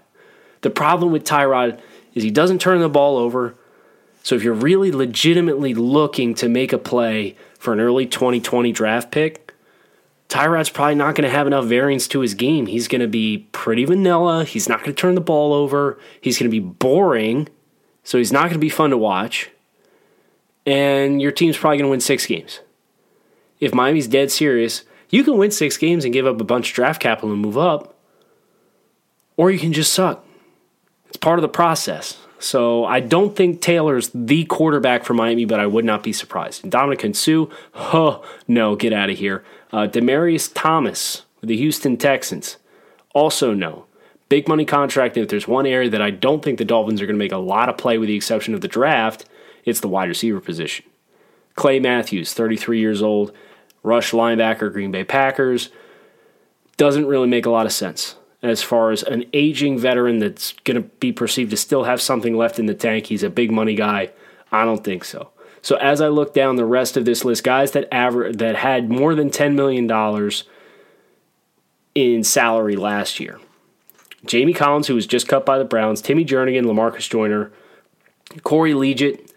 The 0.61 0.69
problem 0.69 1.11
with 1.11 1.23
Tyrod 1.23 1.79
is 2.13 2.23
he 2.23 2.31
doesn't 2.31 2.59
turn 2.59 2.81
the 2.81 2.89
ball 2.89 3.17
over. 3.17 3.55
So 4.23 4.35
if 4.35 4.43
you're 4.43 4.53
really 4.53 4.91
legitimately 4.91 5.73
looking 5.73 6.33
to 6.35 6.49
make 6.49 6.73
a 6.73 6.77
play 6.77 7.35
for 7.57 7.73
an 7.73 7.79
early 7.79 8.05
2020 8.05 8.71
draft 8.71 9.11
pick, 9.11 9.53
Tyrod's 10.29 10.69
probably 10.69 10.95
not 10.95 11.15
going 11.15 11.29
to 11.29 11.35
have 11.35 11.47
enough 11.47 11.65
variance 11.65 12.07
to 12.09 12.21
his 12.21 12.35
game. 12.35 12.67
He's 12.67 12.87
going 12.87 13.01
to 13.01 13.07
be 13.07 13.49
pretty 13.51 13.83
vanilla. 13.83 14.45
He's 14.45 14.69
not 14.69 14.79
going 14.79 14.95
to 14.95 14.99
turn 15.01 15.15
the 15.15 15.21
ball 15.21 15.53
over. 15.53 15.99
He's 16.21 16.37
going 16.39 16.49
to 16.49 16.51
be 16.51 16.65
boring. 16.65 17.49
So 18.03 18.17
he's 18.17 18.31
not 18.31 18.43
going 18.43 18.53
to 18.53 18.59
be 18.59 18.69
fun 18.69 18.91
to 18.91 18.97
watch. 18.97 19.49
And 20.65 21.21
your 21.21 21.31
team's 21.31 21.57
probably 21.57 21.77
going 21.77 21.87
to 21.87 21.91
win 21.91 22.01
six 22.01 22.25
games. 22.25 22.59
If 23.59 23.73
Miami's 23.73 24.07
dead 24.07 24.31
serious, 24.31 24.83
you 25.09 25.23
can 25.23 25.37
win 25.37 25.51
six 25.51 25.77
games 25.77 26.05
and 26.05 26.13
give 26.13 26.25
up 26.25 26.39
a 26.39 26.43
bunch 26.43 26.69
of 26.69 26.75
draft 26.75 27.01
capital 27.01 27.31
and 27.31 27.41
move 27.41 27.57
up. 27.57 27.95
Or 29.37 29.51
you 29.51 29.59
can 29.59 29.73
just 29.73 29.93
suck. 29.93 30.25
It's 31.07 31.17
part 31.17 31.39
of 31.39 31.41
the 31.43 31.49
process. 31.49 32.17
So 32.39 32.85
I 32.85 33.01
don't 33.01 33.35
think 33.35 33.61
Taylor's 33.61 34.09
the 34.15 34.45
quarterback 34.45 35.03
for 35.03 35.13
Miami, 35.13 35.45
but 35.45 35.59
I 35.59 35.67
would 35.67 35.85
not 35.85 36.01
be 36.03 36.11
surprised. 36.11 36.63
Ndamukong 36.63 37.15
Suh, 37.15 37.53
oh, 37.75 38.25
no, 38.47 38.75
get 38.75 38.93
out 38.93 39.09
of 39.09 39.17
here. 39.17 39.43
Uh, 39.71 39.87
Demaryius 39.87 40.51
Thomas 40.53 41.23
with 41.39 41.49
the 41.49 41.57
Houston 41.57 41.97
Texans, 41.97 42.57
also 43.13 43.53
no. 43.53 43.85
Big 44.27 44.47
money 44.47 44.65
contract. 44.65 45.17
If 45.17 45.27
there's 45.27 45.47
one 45.47 45.65
area 45.65 45.89
that 45.89 46.01
I 46.01 46.09
don't 46.09 46.41
think 46.41 46.57
the 46.57 46.65
Dolphins 46.65 47.01
are 47.01 47.05
going 47.05 47.15
to 47.15 47.23
make 47.23 47.31
a 47.31 47.37
lot 47.37 47.69
of 47.69 47.77
play, 47.77 47.97
with 47.97 48.07
the 48.07 48.15
exception 48.15 48.53
of 48.53 48.61
the 48.61 48.67
draft, 48.67 49.25
it's 49.65 49.79
the 49.79 49.87
wide 49.87 50.09
receiver 50.09 50.39
position. 50.39 50.85
Clay 51.55 51.79
Matthews, 51.79 52.33
33 52.33 52.79
years 52.79 53.01
old, 53.01 53.33
rush 53.83 54.11
linebacker, 54.11 54.71
Green 54.71 54.91
Bay 54.91 55.03
Packers. 55.03 55.69
Doesn't 56.77 57.05
really 57.05 57.27
make 57.27 57.45
a 57.45 57.51
lot 57.51 57.65
of 57.65 57.71
sense 57.71 58.15
as 58.41 58.63
far 58.63 58.91
as 58.91 59.03
an 59.03 59.25
aging 59.33 59.77
veteran 59.77 60.19
that's 60.19 60.53
going 60.63 60.81
to 60.81 60.87
be 60.99 61.11
perceived 61.11 61.51
to 61.51 61.57
still 61.57 61.83
have 61.83 62.01
something 62.01 62.35
left 62.35 62.57
in 62.57 62.65
the 62.65 62.73
tank. 62.73 63.05
He's 63.07 63.23
a 63.23 63.29
big 63.29 63.51
money 63.51 63.75
guy. 63.75 64.11
I 64.51 64.65
don't 64.65 64.83
think 64.83 65.03
so. 65.03 65.29
So 65.61 65.75
as 65.75 66.01
I 66.01 66.07
look 66.07 66.33
down 66.33 66.55
the 66.55 66.65
rest 66.65 66.97
of 66.97 67.05
this 67.05 67.23
list, 67.23 67.43
guys 67.43 67.71
that 67.71 67.87
aver- 67.91 68.31
that 68.33 68.55
had 68.55 68.89
more 68.89 69.13
than 69.13 69.29
$10 69.29 69.53
million 69.53 69.87
in 71.93 72.23
salary 72.23 72.75
last 72.75 73.19
year. 73.19 73.39
Jamie 74.25 74.53
Collins, 74.53 74.87
who 74.87 74.95
was 74.95 75.07
just 75.07 75.27
cut 75.27 75.45
by 75.45 75.57
the 75.57 75.65
Browns, 75.65 76.01
Timmy 76.01 76.25
Jernigan, 76.25 76.65
Lamarcus 76.65 77.09
Joyner, 77.09 77.51
Corey 78.43 78.71
Liuget, 78.71 79.30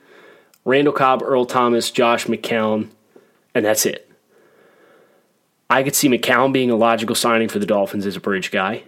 Randall 0.65 0.93
Cobb, 0.93 1.23
Earl 1.23 1.45
Thomas, 1.45 1.91
Josh 1.91 2.27
McCown, 2.27 2.89
and 3.55 3.65
that's 3.65 3.87
it. 3.87 4.11
I 5.69 5.83
could 5.83 5.95
see 5.95 6.09
McCown 6.09 6.53
being 6.53 6.71
a 6.71 6.77
logical 6.77 7.15
signing 7.15 7.49
for 7.49 7.59
the 7.59 7.67
Dolphins 7.67 8.07
as 8.07 8.17
a 8.17 8.21
bridge 8.21 8.51
guy. 8.51 8.85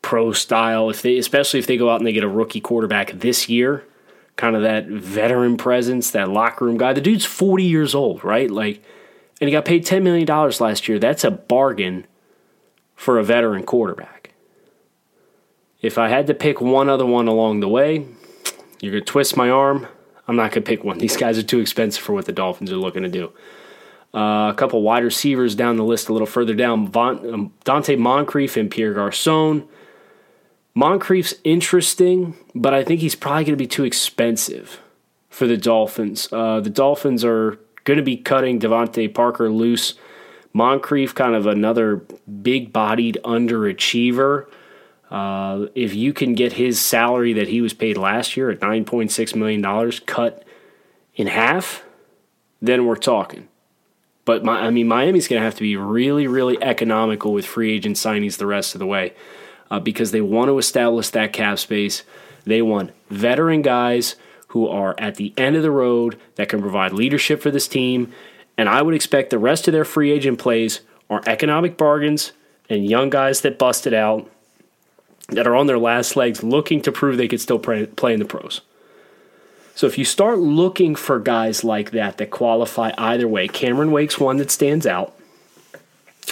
Pro 0.00 0.32
style, 0.32 0.90
if 0.90 1.02
they 1.02 1.18
especially 1.18 1.60
if 1.60 1.66
they 1.66 1.76
go 1.76 1.90
out 1.90 2.00
and 2.00 2.06
they 2.06 2.12
get 2.12 2.24
a 2.24 2.28
rookie 2.28 2.60
quarterback 2.60 3.12
this 3.12 3.48
year, 3.48 3.84
kind 4.36 4.56
of 4.56 4.62
that 4.62 4.86
veteran 4.86 5.56
presence, 5.56 6.10
that 6.10 6.28
locker 6.28 6.64
room 6.64 6.78
guy. 6.78 6.92
The 6.92 7.00
dude's 7.00 7.24
40 7.24 7.64
years 7.64 7.94
old, 7.94 8.24
right? 8.24 8.50
Like, 8.50 8.82
and 9.40 9.48
he 9.48 9.52
got 9.52 9.64
paid 9.64 9.84
$10 9.84 10.02
million 10.02 10.26
last 10.26 10.88
year. 10.88 10.98
That's 10.98 11.24
a 11.24 11.30
bargain 11.30 12.06
for 12.94 13.18
a 13.18 13.24
veteran 13.24 13.64
quarterback. 13.64 14.32
If 15.80 15.98
I 15.98 16.08
had 16.08 16.28
to 16.28 16.34
pick 16.34 16.60
one 16.60 16.88
other 16.88 17.06
one 17.06 17.26
along 17.26 17.60
the 17.60 17.68
way, 17.68 18.06
you're 18.80 18.92
going 18.92 19.04
to 19.04 19.12
twist 19.12 19.36
my 19.36 19.50
arm. 19.50 19.88
I'm 20.32 20.36
not 20.36 20.50
going 20.50 20.64
to 20.64 20.66
pick 20.66 20.82
one. 20.82 20.96
These 20.96 21.18
guys 21.18 21.38
are 21.38 21.42
too 21.42 21.60
expensive 21.60 22.02
for 22.02 22.14
what 22.14 22.24
the 22.24 22.32
Dolphins 22.32 22.72
are 22.72 22.76
looking 22.76 23.02
to 23.02 23.08
do. 23.10 23.32
Uh, 24.14 24.50
a 24.50 24.54
couple 24.56 24.80
wide 24.80 25.04
receivers 25.04 25.54
down 25.54 25.76
the 25.76 25.84
list 25.84 26.08
a 26.08 26.12
little 26.12 26.26
further 26.26 26.54
down. 26.54 26.88
Von, 26.88 27.34
um, 27.34 27.52
Donte 27.66 27.98
Moncrief 27.98 28.56
and 28.56 28.70
Pierre 28.70 28.94
Garcon. 28.94 29.68
Moncrief's 30.74 31.34
interesting, 31.44 32.34
but 32.54 32.72
I 32.72 32.82
think 32.82 33.02
he's 33.02 33.14
probably 33.14 33.44
going 33.44 33.58
to 33.58 33.62
be 33.62 33.66
too 33.66 33.84
expensive 33.84 34.80
for 35.28 35.46
the 35.46 35.58
Dolphins. 35.58 36.32
Uh, 36.32 36.60
the 36.60 36.70
Dolphins 36.70 37.26
are 37.26 37.58
going 37.84 37.98
to 37.98 38.02
be 38.02 38.16
cutting 38.16 38.58
DeVante 38.58 39.12
Parker 39.12 39.50
loose. 39.50 39.94
Moncrief, 40.54 41.14
kind 41.14 41.34
of 41.34 41.46
another 41.46 42.06
big 42.42 42.72
bodied 42.72 43.18
underachiever. 43.22 44.46
Uh, 45.12 45.66
if 45.74 45.94
you 45.94 46.14
can 46.14 46.32
get 46.32 46.54
his 46.54 46.80
salary 46.80 47.34
that 47.34 47.48
he 47.48 47.60
was 47.60 47.74
paid 47.74 47.98
last 47.98 48.34
year 48.34 48.50
at 48.50 48.60
$9.6 48.60 49.36
million 49.36 49.92
cut 50.06 50.42
in 51.14 51.26
half, 51.26 51.84
then 52.62 52.86
we're 52.86 52.96
talking. 52.96 53.46
But 54.24 54.42
my, 54.42 54.62
I 54.62 54.70
mean, 54.70 54.88
Miami's 54.88 55.28
going 55.28 55.38
to 55.38 55.44
have 55.44 55.56
to 55.56 55.62
be 55.62 55.76
really, 55.76 56.26
really 56.26 56.56
economical 56.62 57.34
with 57.34 57.44
free 57.44 57.74
agent 57.74 57.96
signings 57.96 58.38
the 58.38 58.46
rest 58.46 58.74
of 58.74 58.78
the 58.78 58.86
way 58.86 59.12
uh, 59.70 59.78
because 59.80 60.12
they 60.12 60.22
want 60.22 60.48
to 60.48 60.56
establish 60.56 61.10
that 61.10 61.34
cap 61.34 61.58
space. 61.58 62.04
They 62.44 62.62
want 62.62 62.92
veteran 63.10 63.60
guys 63.60 64.16
who 64.48 64.66
are 64.66 64.94
at 64.96 65.16
the 65.16 65.34
end 65.36 65.56
of 65.56 65.62
the 65.62 65.70
road 65.70 66.18
that 66.36 66.48
can 66.48 66.62
provide 66.62 66.94
leadership 66.94 67.42
for 67.42 67.50
this 67.50 67.68
team. 67.68 68.14
And 68.56 68.66
I 68.66 68.80
would 68.80 68.94
expect 68.94 69.28
the 69.28 69.38
rest 69.38 69.68
of 69.68 69.72
their 69.72 69.84
free 69.84 70.10
agent 70.10 70.38
plays 70.38 70.80
are 71.10 71.20
economic 71.26 71.76
bargains 71.76 72.32
and 72.70 72.88
young 72.88 73.10
guys 73.10 73.42
that 73.42 73.58
busted 73.58 73.92
out 73.92 74.30
that 75.34 75.46
are 75.46 75.56
on 75.56 75.66
their 75.66 75.78
last 75.78 76.16
legs 76.16 76.42
looking 76.42 76.80
to 76.82 76.92
prove 76.92 77.16
they 77.16 77.28
could 77.28 77.40
still 77.40 77.58
play, 77.58 77.86
play 77.86 78.12
in 78.14 78.18
the 78.18 78.24
pros. 78.24 78.60
So 79.74 79.86
if 79.86 79.96
you 79.96 80.04
start 80.04 80.38
looking 80.38 80.94
for 80.94 81.18
guys 81.18 81.64
like 81.64 81.92
that 81.92 82.18
that 82.18 82.30
qualify 82.30 82.92
either 82.98 83.26
way, 83.26 83.48
Cameron 83.48 83.90
Wake's 83.90 84.20
one 84.20 84.36
that 84.36 84.50
stands 84.50 84.86
out. 84.86 85.16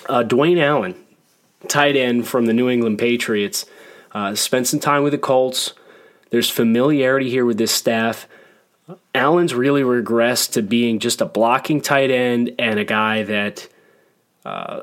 Uh, 0.09 0.23
Dwayne 0.23 0.61
Allen, 0.61 0.95
tight 1.69 1.97
end 1.97 2.29
from 2.29 2.47
the 2.47 2.53
New 2.53 2.69
England 2.69 2.99
Patriots, 2.99 3.67
uh, 4.13 4.35
spent 4.35 4.67
some 4.67 4.81
time 4.81 5.03
with 5.03 5.13
the 5.13 5.19
Colts. 5.19 5.73
There's 6.31 6.51
familiarity 6.51 7.31
here 7.31 7.45
with 7.45 7.59
this 7.59 7.73
staff. 7.73 8.29
Allen's 9.15 9.55
really 9.55 9.83
regressed 9.83 10.53
to 10.53 10.63
being 10.63 10.99
just 10.99 11.21
a 11.21 11.27
blocking 11.27 11.81
tight 11.81 12.11
end 12.11 12.55
and 12.59 12.79
a 12.79 12.85
guy 12.85 13.23
that 13.23 13.69
uh, 14.45 14.81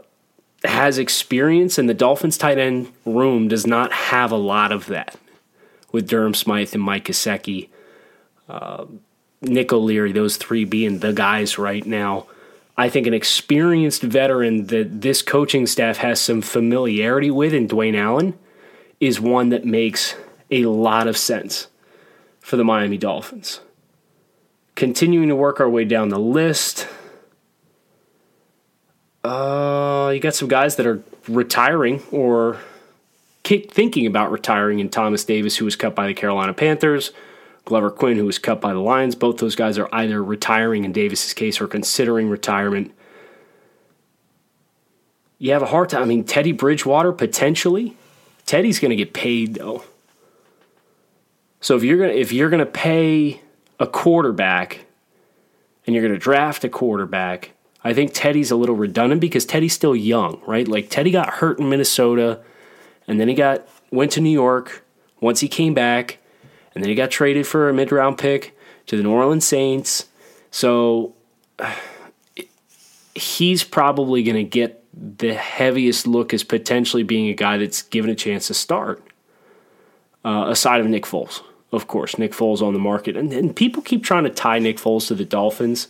has 0.64 0.98
experience, 0.98 1.78
and 1.78 1.88
the 1.88 1.94
Dolphins 1.94 2.38
tight 2.38 2.58
end 2.58 2.92
room 3.06 3.48
does 3.48 3.68
not 3.68 3.92
have 3.92 4.32
a 4.32 4.38
lot 4.38 4.72
of 4.72 4.88
that 4.88 5.16
with 5.92 6.10
Durham 6.10 6.34
Smythe 6.34 6.74
and 6.74 6.84
Mike 6.84 7.06
Gesicki, 7.06 7.70
uh, 8.50 8.86
Nick 9.42 9.72
O'Leary, 9.72 10.12
those 10.12 10.38
three 10.38 10.66
being 10.66 11.00
the 11.00 11.14
guys 11.14 11.58
right 11.58 11.86
now. 11.86 12.26
I 12.76 12.90
think 12.90 13.08
an 13.08 13.14
experienced 13.14 14.04
veteran 14.04 14.68
that 14.68 15.02
this 15.02 15.22
coaching 15.22 15.66
staff 15.66 15.98
has 15.98 16.20
some 16.20 16.42
familiarity 16.42 17.32
with 17.32 17.54
in 17.54 17.68
Dwayne 17.68 17.98
Allen 17.98 18.38
is 19.00 19.20
one 19.20 19.50
that 19.50 19.66
makes 19.66 20.16
a 20.52 20.66
lot 20.66 21.08
of 21.08 21.18
sense 21.18 21.68
for 22.40 22.56
the 22.56 22.64
Miami 22.64 22.98
Dolphins. 22.98 23.62
Continuing 24.76 25.30
to 25.30 25.36
work 25.36 25.60
our 25.60 25.70
way 25.70 25.86
down 25.86 26.10
the 26.10 26.20
list, 26.20 26.88
uh, 29.24 29.77
you 30.10 30.20
got 30.20 30.36
some 30.36 30.48
guys 30.48 30.76
that 30.76 30.86
are 30.86 31.04
retiring 31.28 32.02
or 32.12 32.60
thinking 33.44 34.06
about 34.06 34.32
retiring 34.32 34.80
in 34.80 34.90
Thomas 34.90 35.24
Davis, 35.24 35.58
who 35.58 35.66
was 35.66 35.76
cut 35.76 35.96
by 35.96 36.08
the 36.08 36.14
Carolina 36.14 36.54
Panthers, 36.54 37.12
Glover 37.66 37.90
Quin, 37.90 38.18
who 38.18 38.26
was 38.26 38.40
cut 38.40 38.60
by 38.60 38.74
the 38.74 38.80
Lions. 38.80 39.16
Both 39.16 39.38
those 39.38 39.56
guys 39.56 39.78
are 39.78 39.90
either 39.94 40.24
retiring 40.24 40.84
in 40.84 40.92
Davis's 40.92 41.34
case 41.34 41.62
or 41.62 41.68
considering 41.68 42.30
retirement. 42.30 42.94
You 45.40 45.54
have 45.54 45.62
a 45.62 45.68
hard 45.68 45.90
time. 45.90 46.02
I 46.02 46.06
mean, 46.06 46.24
Teddy 46.24 46.52
Bridgewater 46.52 47.12
potentially. 47.12 47.96
Teddy's 48.46 48.80
going 48.80 48.90
to 48.90 48.96
get 48.96 49.14
paid 49.14 49.56
though. 49.56 49.84
So 51.62 51.76
if 51.76 51.84
you're 51.84 52.08
to 52.08 52.18
if 52.18 52.32
you're 52.32 52.50
going 52.50 52.60
to 52.60 52.66
pay 52.66 53.42
a 53.80 53.88
quarterback 53.88 54.86
and 55.86 55.94
you're 55.94 56.04
going 56.04 56.14
to 56.14 56.20
draft 56.20 56.64
a 56.64 56.70
quarterback, 56.70 57.52
I 57.84 57.94
think 57.94 58.14
Teddy's 58.14 58.52
a 58.52 58.56
little 58.56 58.76
redundant 58.76 59.22
because 59.22 59.46
Teddy's 59.46 59.74
still 59.74 59.96
young, 59.96 60.42
right? 60.46 60.68
Like 60.68 60.90
Teddy 60.90 61.12
got 61.12 61.36
hurt 61.36 61.60
in 61.60 61.70
Minnesota 61.70 62.42
and 63.08 63.20
then 63.20 63.28
he 63.28 63.34
got 63.34 63.68
went 63.92 64.12
to 64.14 64.22
New 64.22 64.30
York. 64.30 64.84
Once 65.20 65.40
he 65.40 65.48
came 65.48 65.74
back, 65.74 66.20
and 66.76 66.84
then 66.84 66.90
he 66.90 66.96
got 66.96 67.10
traded 67.10 67.48
for 67.48 67.70
a 67.70 67.74
mid 67.74 67.92
round 67.92 68.18
pick 68.18 68.56
to 68.86 68.98
the 68.98 69.04
New 69.04 69.12
Orleans 69.12 69.46
Saints. 69.46 70.06
So 70.52 71.16
he's 73.16 73.64
probably 73.64 74.22
going 74.24 74.36
to 74.36 74.44
get 74.44 74.84
the 74.94 75.34
heaviest 75.34 76.06
look 76.06 76.34
as 76.34 76.44
potentially 76.44 77.04
being 77.04 77.30
a 77.30 77.34
guy 77.34 77.58
that's 77.58 77.82
given 77.82 78.10
a 78.12 78.16
chance 78.16 78.48
to 78.48 78.54
start, 78.54 79.04
uh, 80.24 80.46
aside 80.50 80.82
of 80.82 80.88
Nick 80.88 81.06
Foles. 81.06 81.42
Of 81.72 81.88
course, 81.88 82.18
Nick 82.18 82.32
Foles 82.32 82.62
on 82.62 82.74
the 82.74 82.80
market. 82.80 83.18
And, 83.18 83.34
and 83.34 83.56
people 83.56 83.82
keep 83.82 84.04
trying 84.04 84.24
to 84.24 84.30
tie 84.30 84.60
Nick 84.60 84.78
Foles 84.78 85.08
to 85.08 85.16
the 85.16 85.26
Dolphins. 85.26 85.88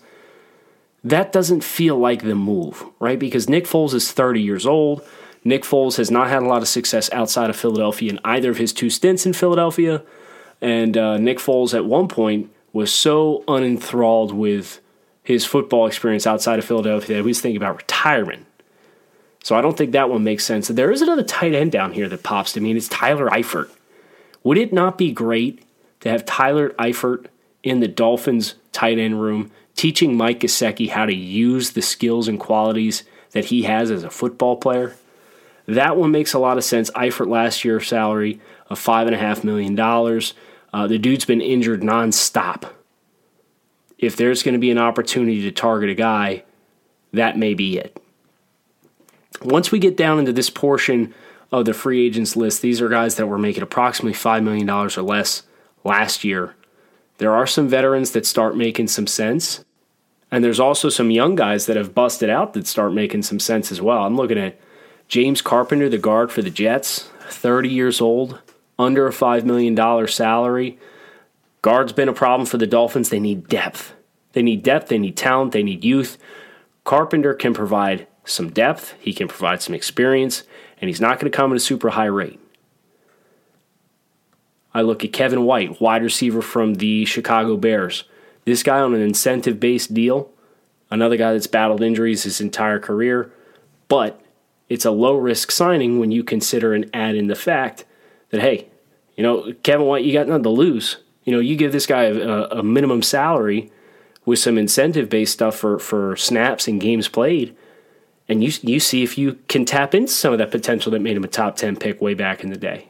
That 1.08 1.32
doesn't 1.32 1.64
feel 1.64 1.98
like 1.98 2.24
the 2.24 2.36
move, 2.36 2.84
right? 3.00 3.18
Because 3.18 3.48
Nick 3.48 3.64
Foles 3.64 3.94
is 3.94 4.12
30 4.12 4.42
years 4.42 4.66
old. 4.66 5.02
Nick 5.46 5.64
Foles 5.64 5.96
has 5.96 6.12
not 6.12 6.28
had 6.28 6.44
a 6.44 6.48
lot 6.48 6.62
of 6.62 6.68
success 6.68 7.10
outside 7.14 7.50
of 7.50 7.56
Philadelphia 7.56 8.12
in 8.12 8.20
either 8.26 8.52
of 8.52 8.58
his 8.58 8.74
two 8.74 8.90
stints 8.90 9.26
in 9.26 9.32
Philadelphia. 9.32 10.04
And 10.60 10.98
uh, 10.98 11.18
Nick 11.18 11.38
Foles 11.38 11.74
at 11.74 11.86
one 11.86 12.10
point 12.10 12.52
was 12.74 12.92
so 12.92 13.46
unenthralled 13.48 14.34
with 14.34 14.82
his 15.24 15.46
football 15.46 15.88
experience 15.88 16.28
outside 16.28 16.60
of 16.60 16.66
Philadelphia 16.66 17.16
that 17.16 17.22
he 17.22 17.22
was 17.22 17.40
thinking 17.40 17.56
about 17.56 17.78
retirement. 17.78 18.46
So 19.44 19.56
I 19.56 19.62
don't 19.62 19.78
think 19.78 19.94
that 19.94 20.10
one 20.10 20.26
makes 20.26 20.44
sense. 20.44 20.68
There 20.68 20.92
is 20.92 21.02
another 21.02 21.24
tight 21.24 21.54
end 21.54 21.72
down 21.72 21.94
here 21.94 22.10
that 22.10 22.24
pops 22.24 22.52
to 22.54 22.60
me, 22.60 22.72
and 22.72 22.78
it's 22.78 22.90
Tyler 22.90 23.30
Eifert. 23.30 23.70
Would 24.44 24.58
it 24.58 24.74
not 24.74 24.98
be 24.98 25.14
great 25.14 25.64
to 26.02 26.10
have 26.10 26.26
Tyler 26.26 26.72
Eifert 26.72 27.28
in 27.64 27.80
the 27.80 27.88
Dolphins 27.88 28.56
tight 28.74 29.00
end 29.00 29.22
room, 29.22 29.52
teaching 29.78 30.18
Mike 30.18 30.42
Gesicki 30.42 30.90
how 30.90 31.06
to 31.06 31.16
use 31.16 31.72
the 31.72 31.82
skills 31.82 32.28
and 32.28 32.40
qualities 32.40 33.04
that 33.32 33.46
he 33.46 33.64
has 33.64 33.90
as 33.90 34.04
a 34.04 34.10
football 34.10 34.58
player? 34.58 34.96
That 35.68 35.96
one 35.96 36.12
makes 36.12 36.34
a 36.34 36.40
lot 36.40 36.58
of 36.58 36.64
sense. 36.64 36.92
Eifert 36.92 37.28
last 37.28 37.64
year 37.64 37.80
salary 37.80 38.42
of 38.70 38.80
five 38.80 39.08
and 39.08 39.16
a 39.16 39.20
half 39.20 39.44
million 39.44 39.76
dollars. 39.76 40.34
Uh, 40.74 40.88
the 40.88 40.98
dude's 40.98 41.26
been 41.26 41.42
injured 41.42 41.82
nonstop. 41.82 42.72
If 43.98 44.16
there's 44.16 44.44
going 44.44 44.54
to 44.54 44.60
be 44.60 44.72
an 44.72 44.78
opportunity 44.78 45.42
to 45.44 45.52
target 45.52 45.90
a 45.90 45.96
guy, 45.96 46.44
that 47.14 47.38
may 47.38 47.54
be 47.54 47.78
it. 47.78 48.02
Once 49.42 49.72
we 49.72 49.80
get 49.80 49.98
down 49.98 50.20
into 50.20 50.34
this 50.34 50.50
portion 50.50 51.14
of 51.52 51.66
the 51.66 51.74
free 51.74 52.06
agents 52.06 52.36
list, 52.36 52.62
these 52.62 52.82
are 52.82 52.90
guys 52.90 53.16
that 53.16 53.28
were 53.28 53.38
making 53.38 53.64
approximately 53.64 54.18
$5 54.18 54.44
million 54.44 54.70
or 54.70 54.88
less 54.88 55.44
last 55.84 56.24
year. 56.24 56.56
There 57.18 57.34
are 57.34 57.48
some 57.48 57.68
veterans 57.68 58.12
that 58.12 58.26
start 58.26 58.56
making 58.56 58.88
some 58.88 59.08
sense. 59.08 59.64
And 60.32 60.44
there's 60.44 60.60
also 60.60 60.90
some 60.90 61.12
young 61.12 61.36
guys 61.36 61.66
that 61.68 61.78
have 61.78 61.96
busted 61.96 62.30
out 62.30 62.54
that 62.54 62.68
start 62.68 62.94
making 62.94 63.24
some 63.24 63.40
sense 63.40 63.72
as 63.72 63.82
well. 63.82 64.04
I'm 64.04 64.18
looking 64.18 64.38
at 64.38 64.60
James 65.08 65.42
Carpenter, 65.42 65.88
the 65.88 65.98
guard 65.98 66.32
for 66.32 66.42
the 66.42 66.50
Jets, 66.50 67.10
30 67.30 67.70
years 67.70 68.02
old, 68.02 68.42
under 68.78 69.08
a 69.08 69.12
$5 69.12 69.44
million 69.44 70.08
salary. 70.08 70.78
Guard's 71.62 71.94
been 71.94 72.10
a 72.10 72.14
problem 72.14 72.46
for 72.46 72.58
the 72.58 72.68
Dolphins. 72.68 73.10
They 73.10 73.20
need 73.20 73.48
depth. 73.48 73.94
They 74.38 74.44
need 74.44 74.62
depth, 74.62 74.90
they 74.90 75.00
need 75.00 75.18
talent, 75.18 75.52
they 75.52 75.64
need 75.64 75.84
youth. 75.84 76.20
Carpenter 76.84 77.34
can 77.34 77.56
provide 77.56 78.06
some 78.24 78.52
depth, 78.52 78.94
he 79.00 79.12
can 79.12 79.28
provide 79.28 79.64
some 79.64 79.74
experience, 79.74 80.44
and 80.80 80.90
he's 80.90 81.02
not 81.02 81.20
going 81.20 81.32
to 81.32 81.36
come 81.36 81.52
at 81.52 81.58
a 81.58 81.60
super 81.60 81.90
high 81.90 82.06
rate. 82.06 82.40
I 84.76 84.82
look 84.82 85.04
at 85.04 85.12
Kevin 85.12 85.44
White, 85.44 85.82
wide 85.82 86.04
receiver 86.04 86.44
from 86.44 86.76
the 86.76 87.04
Chicago 87.06 87.58
Bears. 87.58 88.04
This 88.48 88.64
guy 88.64 88.80
on 88.80 88.96
an 88.96 89.02
incentive 89.02 89.60
based 89.60 89.94
deal, 89.94 90.32
another 90.90 91.18
guy 91.18 91.34
that's 91.34 91.48
battled 91.48 91.84
injuries 91.84 92.24
his 92.24 92.40
entire 92.40 92.80
career, 92.80 93.30
but 93.90 94.22
it's 94.70 94.86
a 94.86 94.92
low 94.92 95.16
risk 95.16 95.52
signing 95.52 96.00
when 96.00 96.12
you 96.12 96.24
consider 96.24 96.74
and 96.74 96.90
add 96.94 97.16
in 97.16 97.28
the 97.28 97.36
fact 97.36 97.84
that, 98.30 98.40
hey, 98.40 98.70
you 99.18 99.24
know, 99.24 99.52
Kevin 99.64 99.86
White, 99.86 100.06
you 100.06 100.14
got 100.14 100.30
nothing 100.30 100.44
to 100.44 100.50
lose. 100.50 100.96
You 101.26 101.34
know, 101.34 101.42
you 101.42 101.58
give 101.58 101.74
this 101.74 101.86
guy 101.86 102.04
a, 102.04 102.44
a 102.46 102.64
minimum 102.64 103.02
salary 103.02 103.70
with 104.24 104.40
some 104.40 104.58
incentive 104.58 105.10
based 105.10 105.34
stuff 105.34 105.58
for, 105.58 105.78
for 105.78 106.16
snaps 106.16 106.70
and 106.70 106.80
games 106.80 107.10
played, 107.10 107.54
and 108.30 108.42
you, 108.42 108.54
you 108.62 108.80
see 108.80 109.04
if 109.04 109.18
you 109.18 109.40
can 109.50 109.66
tap 109.66 109.94
into 109.94 110.14
some 110.14 110.32
of 110.32 110.40
that 110.40 110.52
potential 110.52 110.94
that 110.94 111.02
made 111.02 111.18
him 111.18 111.26
a 111.26 111.28
top 111.28 111.58
10 111.58 111.76
pick 111.76 112.00
way 112.00 112.14
back 112.14 112.46
in 112.46 112.50
the 112.50 112.58
day. 112.58 112.88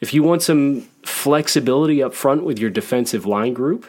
If 0.00 0.14
you 0.14 0.22
want 0.22 0.42
some 0.42 0.88
flexibility 1.20 2.02
up 2.02 2.14
front 2.14 2.44
with 2.44 2.58
your 2.58 2.70
defensive 2.70 3.26
line 3.26 3.52
group, 3.52 3.84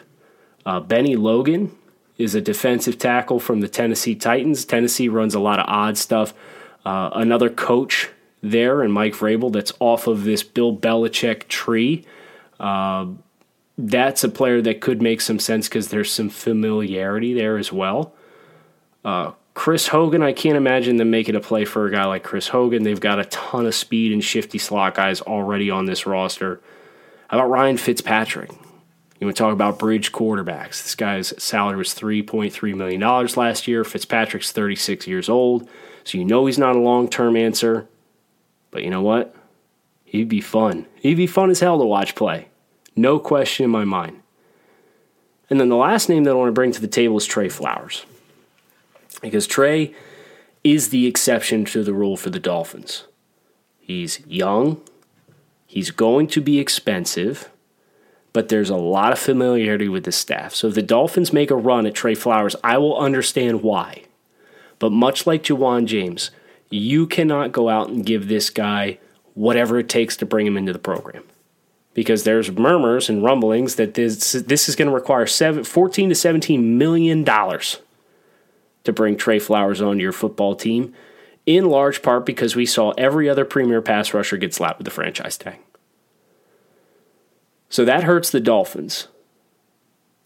uh, 0.66 0.80
Bennie 0.80 1.16
Logan 1.16 1.74
is 2.18 2.34
a 2.34 2.42
defensive 2.42 2.98
tackle 2.98 3.40
from 3.40 3.60
the 3.60 3.68
Tennessee 3.68 4.14
Titans. 4.14 4.66
Tennessee 4.66 5.08
runs 5.08 5.34
a 5.34 5.40
lot 5.40 5.58
of 5.58 5.64
odd 5.66 5.96
stuff. 5.96 6.34
Uh, 6.84 7.08
another 7.14 7.48
coach 7.48 8.10
there, 8.42 8.82
and 8.82 8.92
Mike 8.92 9.14
Vrabel, 9.14 9.50
that's 9.50 9.72
off 9.80 10.06
of 10.06 10.24
this 10.24 10.42
Bill 10.42 10.76
Belichick 10.76 11.48
tree. 11.48 12.04
Uh, 12.60 13.06
that's 13.78 14.22
a 14.22 14.28
player 14.28 14.60
that 14.60 14.82
could 14.82 15.00
make 15.00 15.22
some 15.22 15.38
sense 15.38 15.68
because 15.68 15.88
there's 15.88 16.12
some 16.12 16.28
familiarity 16.28 17.32
there 17.32 17.56
as 17.56 17.72
well. 17.72 18.12
Uh, 19.06 19.32
Chris 19.54 19.88
Hogan, 19.88 20.22
I 20.22 20.34
can't 20.34 20.56
imagine 20.56 20.96
them 20.96 21.10
making 21.10 21.34
a 21.34 21.40
play 21.40 21.64
for 21.64 21.86
a 21.86 21.90
guy 21.90 22.04
like 22.04 22.24
Chris 22.24 22.48
Hogan. 22.48 22.82
They've 22.82 23.00
got 23.00 23.18
a 23.18 23.24
ton 23.24 23.64
of 23.64 23.74
speed 23.74 24.12
and 24.12 24.22
shifty 24.22 24.58
slot 24.58 24.94
guys 24.94 25.22
already 25.22 25.70
on 25.70 25.86
this 25.86 26.06
roster. 26.06 26.60
How 27.32 27.38
about 27.38 27.48
Ryan 27.48 27.78
Fitzpatrick? 27.78 28.50
You 29.18 29.26
want 29.26 29.34
to 29.38 29.42
talk 29.42 29.54
about 29.54 29.78
bridge 29.78 30.12
quarterbacks. 30.12 30.82
This 30.82 30.94
guy's 30.94 31.32
salary 31.42 31.78
was 31.78 31.94
$3.3 31.94 32.76
million 32.76 33.00
last 33.00 33.66
year. 33.66 33.84
Fitzpatrick's 33.84 34.52
36 34.52 35.06
years 35.06 35.30
old, 35.30 35.66
so 36.04 36.18
you 36.18 36.26
know 36.26 36.44
he's 36.44 36.58
not 36.58 36.76
a 36.76 36.80
long 36.80 37.08
term 37.08 37.34
answer. 37.34 37.88
But 38.70 38.84
you 38.84 38.90
know 38.90 39.00
what? 39.00 39.34
He'd 40.04 40.28
be 40.28 40.42
fun. 40.42 40.84
He'd 40.96 41.14
be 41.14 41.26
fun 41.26 41.48
as 41.48 41.60
hell 41.60 41.78
to 41.78 41.86
watch 41.86 42.14
play. 42.14 42.48
No 42.94 43.18
question 43.18 43.64
in 43.64 43.70
my 43.70 43.86
mind. 43.86 44.20
And 45.48 45.58
then 45.58 45.70
the 45.70 45.76
last 45.76 46.10
name 46.10 46.24
that 46.24 46.32
I 46.32 46.34
want 46.34 46.48
to 46.48 46.52
bring 46.52 46.72
to 46.72 46.82
the 46.82 46.86
table 46.86 47.16
is 47.16 47.24
Trey 47.24 47.48
Flowers. 47.48 48.04
Because 49.22 49.46
Trey 49.46 49.94
is 50.62 50.90
the 50.90 51.06
exception 51.06 51.64
to 51.64 51.82
the 51.82 51.94
rule 51.94 52.18
for 52.18 52.28
the 52.28 52.38
Dolphins. 52.38 53.04
He's 53.80 54.20
young, 54.26 54.82
he's 55.72 55.90
going 55.90 56.26
to 56.28 56.40
be 56.40 56.58
expensive 56.58 57.48
but 58.34 58.48
there's 58.48 58.70
a 58.70 58.76
lot 58.76 59.12
of 59.12 59.18
familiarity 59.18 59.88
with 59.88 60.04
the 60.04 60.12
staff. 60.12 60.54
So 60.54 60.68
if 60.68 60.74
the 60.74 60.80
Dolphins 60.80 61.34
make 61.34 61.50
a 61.50 61.54
run 61.56 61.84
at 61.84 61.94
Trey 61.94 62.14
Flowers, 62.14 62.56
I 62.64 62.78
will 62.78 62.96
understand 62.96 63.62
why. 63.62 64.04
But 64.78 64.90
much 64.90 65.26
like 65.26 65.42
Ja'Wuan 65.42 65.84
James, 65.84 66.30
you 66.70 67.06
cannot 67.06 67.52
go 67.52 67.68
out 67.68 67.90
and 67.90 68.06
give 68.06 68.28
this 68.28 68.48
guy 68.48 68.98
whatever 69.34 69.78
it 69.78 69.90
takes 69.90 70.16
to 70.16 70.24
bring 70.26 70.46
him 70.46 70.56
into 70.56 70.72
the 70.72 70.78
program. 70.78 71.24
because 71.94 72.24
there's 72.24 72.50
murmurs 72.50 73.10
and 73.10 73.22
rumblings 73.22 73.74
that 73.76 73.94
this, 73.94 74.32
this 74.32 74.68
is 74.68 74.76
going 74.76 74.88
to 74.88 74.94
require 74.94 75.26
seven, 75.26 75.62
14 75.64 76.08
to 76.08 76.14
17 76.14 76.78
million 76.78 77.22
dollars 77.24 77.80
to 78.84 78.92
bring 78.92 79.16
Trey 79.16 79.38
Flowers 79.38 79.80
onto 79.82 80.02
your 80.02 80.12
football 80.12 80.56
team, 80.56 80.94
in 81.46 81.66
large 81.66 82.02
part 82.02 82.24
because 82.24 82.54
we 82.54 82.66
saw 82.66 82.90
every 82.92 83.28
other 83.28 83.44
premier 83.44 83.82
pass 83.82 84.14
rusher 84.14 84.36
get 84.36 84.54
slapped 84.54 84.78
with 84.78 84.84
the 84.84 84.90
franchise 84.90 85.36
tag. 85.36 85.58
So 87.68 87.84
that 87.84 88.04
hurts 88.04 88.30
the 88.30 88.40
Dolphins 88.40 89.08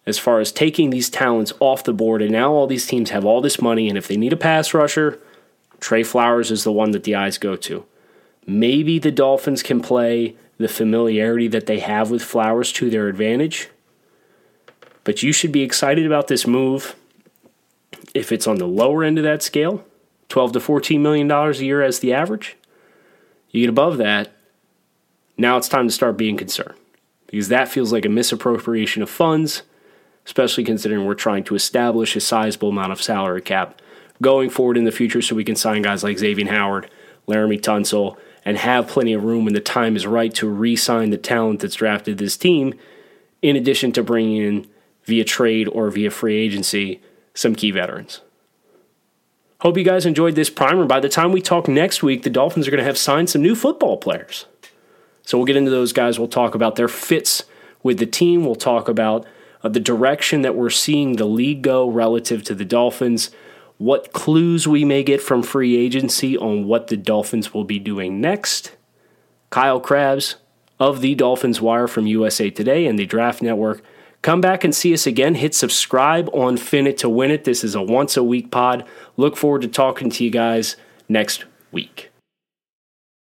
as 0.07 0.19
far 0.19 0.41
as 0.41 0.53
taking 0.53 0.91
these 0.91 1.11
talents 1.11 1.53
off 1.59 1.85
the 1.85 1.93
board. 1.93 2.23
And 2.23 2.33
now 2.33 2.53
all 2.53 2.67
these 2.67 2.87
teams 2.87 3.11
have 3.11 3.25
all 3.25 3.41
this 3.41 3.61
money, 3.61 3.89
and 3.89 3.99
if 3.99 4.09
they 4.09 4.17
need 4.17 4.33
a 4.33 4.37
pass 4.37 4.73
rusher, 4.73 5.19
Trey 5.81 6.03
Flowers 6.03 6.51
is 6.51 6.65
the 6.65 6.73
one 6.73 6.93
that 6.93 7.05
the 7.05 7.15
eyes 7.15 7.39
go 7.39 7.57
to. 7.57 7.85
Maybe 8.47 8.99
the 8.99 9.11
Dolphins 9.11 9.63
can 9.63 9.81
play 9.81 10.37
the 10.59 10.69
familiarity 10.69 11.49
that 11.49 11.67
they 11.67 11.81
have 11.81 12.11
with 12.11 12.23
Flowers 12.23 12.73
to 12.73 12.89
their 12.89 13.09
advantage. 13.09 13.69
But 15.05 15.23
you 15.23 15.33
should 15.33 15.53
be 15.53 15.63
excited 15.63 16.07
about 16.07 16.29
this 16.29 16.47
move 16.47 16.95
if 18.15 18.33
it's 18.33 18.47
on 18.47 18.57
the 18.57 18.67
lower 18.67 19.05
end 19.05 19.19
of 19.19 19.25
that 19.25 19.43
scale, 19.43 19.85
12 20.29 20.53
to 20.53 20.61
14 20.61 21.03
million 21.03 21.29
dollars 21.29 21.61
a 21.61 21.65
year 21.65 21.83
as 21.83 22.01
the 22.01 22.13
average. 22.13 22.57
You 23.51 23.63
get 23.63 23.71
above 23.71 23.97
that, 23.99 24.33
now 25.39 25.57
it's 25.57 25.69
time 25.69 25.87
to 25.87 25.95
start 25.95 26.17
being 26.17 26.37
concerned 26.37 26.75
because 27.27 27.49
that 27.49 27.69
feels 27.69 27.93
like 27.93 28.05
a 28.05 28.11
misappropriation 28.11 29.03
of 29.03 29.11
funds, 29.11 29.63
especially 30.25 30.65
considering 30.65 31.05
we're 31.05 31.15
trying 31.15 31.45
to 31.45 31.55
establish 31.55 32.17
a 32.17 32.21
sizable 32.21 32.71
amount 32.71 32.93
of 32.93 33.03
salary 33.03 33.43
cap 33.43 33.81
going 34.23 34.49
forward 34.51 34.77
in 34.77 34.85
the 34.85 34.93
future 34.93 35.21
so 35.21 35.37
we 35.37 35.45
can 35.45 35.57
sign 35.57 35.83
guys 35.83 36.03
like 36.03 36.19
Xavier 36.19 36.49
Howard, 36.49 36.91
Laremy 37.29 37.61
Tunsil, 37.61 38.17
and 38.45 38.57
have 38.57 38.87
plenty 38.89 39.13
of 39.13 39.25
room 39.25 39.45
when 39.45 39.55
the 39.55 39.61
time 39.61 39.97
is 39.97 40.07
right 40.07 40.33
to 40.35 40.49
re 40.49 40.77
sign 40.77 41.11
the 41.11 41.19
talent 41.19 41.61
that's 41.61 41.75
drafted 41.75 42.19
this 42.19 42.37
team, 42.37 42.75
in 43.43 43.57
addition 43.57 43.93
to 43.93 44.03
bringing 44.03 44.37
in 44.37 44.67
via 45.05 45.25
trade 45.25 45.69
or 45.69 45.91
via 45.91 46.11
free 46.11 46.37
agency 46.37 47.03
some 47.35 47.55
key 47.55 47.71
veterans. 47.71 48.21
Hope 49.61 49.79
you 49.79 49.85
guys 49.85 50.05
enjoyed 50.05 50.35
this 50.35 50.51
primer. 50.51 50.85
By 50.85 51.01
the 51.01 51.09
time 51.09 51.33
we 51.33 51.41
talk 51.41 51.67
next 51.67 52.03
week, 52.03 52.23
the 52.23 52.31
Dolphins 52.31 52.69
are 52.69 52.71
going 52.71 52.79
to 52.79 52.85
have 52.85 52.99
signed 52.99 53.31
some 53.31 53.43
new 53.43 53.55
football 53.55 53.97
players. 53.97 54.47
So 55.23 55.39
we'll 55.39 55.47
get 55.47 55.57
into 55.57 55.71
those 55.71 55.95
guys. 55.95 56.19
We'll 56.19 56.29
talk 56.29 56.55
about 56.55 56.77
their 56.77 56.89
fits 56.89 57.45
with 57.83 57.99
the 57.99 58.07
team. 58.07 58.45
We'll 58.45 58.55
talk 58.55 58.87
about 58.87 59.27
uh, 59.63 59.71
the 59.71 59.81
direction 59.81 60.43
that 60.43 60.55
we're 60.55 60.71
seeing 60.71 61.17
the 61.17 61.25
league 61.25 61.63
go 61.63 61.89
relative 61.89 62.45
to 62.45 62.55
the 62.55 62.67
Dolphins, 62.67 63.31
what 63.79 64.13
clues 64.13 64.69
we 64.69 64.85
may 64.85 65.03
get 65.03 65.23
from 65.23 65.43
free 65.43 65.77
agency 65.77 66.37
on 66.37 66.67
what 66.67 66.89
the 66.89 66.97
Dolphins 66.97 67.55
will 67.55 67.65
be 67.65 67.79
doing 67.79 68.21
next. 68.21 68.77
Kyle 69.49 69.81
Crabbs 69.81 70.37
of 70.79 71.01
the 71.01 71.15
Dolphins 71.15 71.63
Wire 71.63 71.89
from 71.89 72.07
USA 72.07 72.51
Today 72.51 72.87
and 72.87 72.99
the 72.99 73.07
Draft 73.07 73.41
Network. 73.41 73.83
Come 74.27 74.41
back 74.41 74.65
and 74.65 74.75
see 74.75 74.93
us 74.93 75.07
again. 75.07 75.37
Hit 75.37 75.55
subscribe 75.55 76.29
on 76.35 76.57
Fin 76.57 76.89
It 76.89 76.99
to 76.99 77.09
Win 77.09 77.31
It. 77.31 77.45
This 77.45 77.63
is 77.63 77.77
a 77.77 77.81
once 77.81 78.17
a 78.17 78.25
week 78.25 78.51
pod. 78.51 78.85
Look 79.17 79.37
forward 79.37 79.63
to 79.63 79.69
talking 79.69 80.11
to 80.11 80.25
you 80.25 80.31
guys 80.31 80.75
next 81.09 81.45
week. 81.71 82.11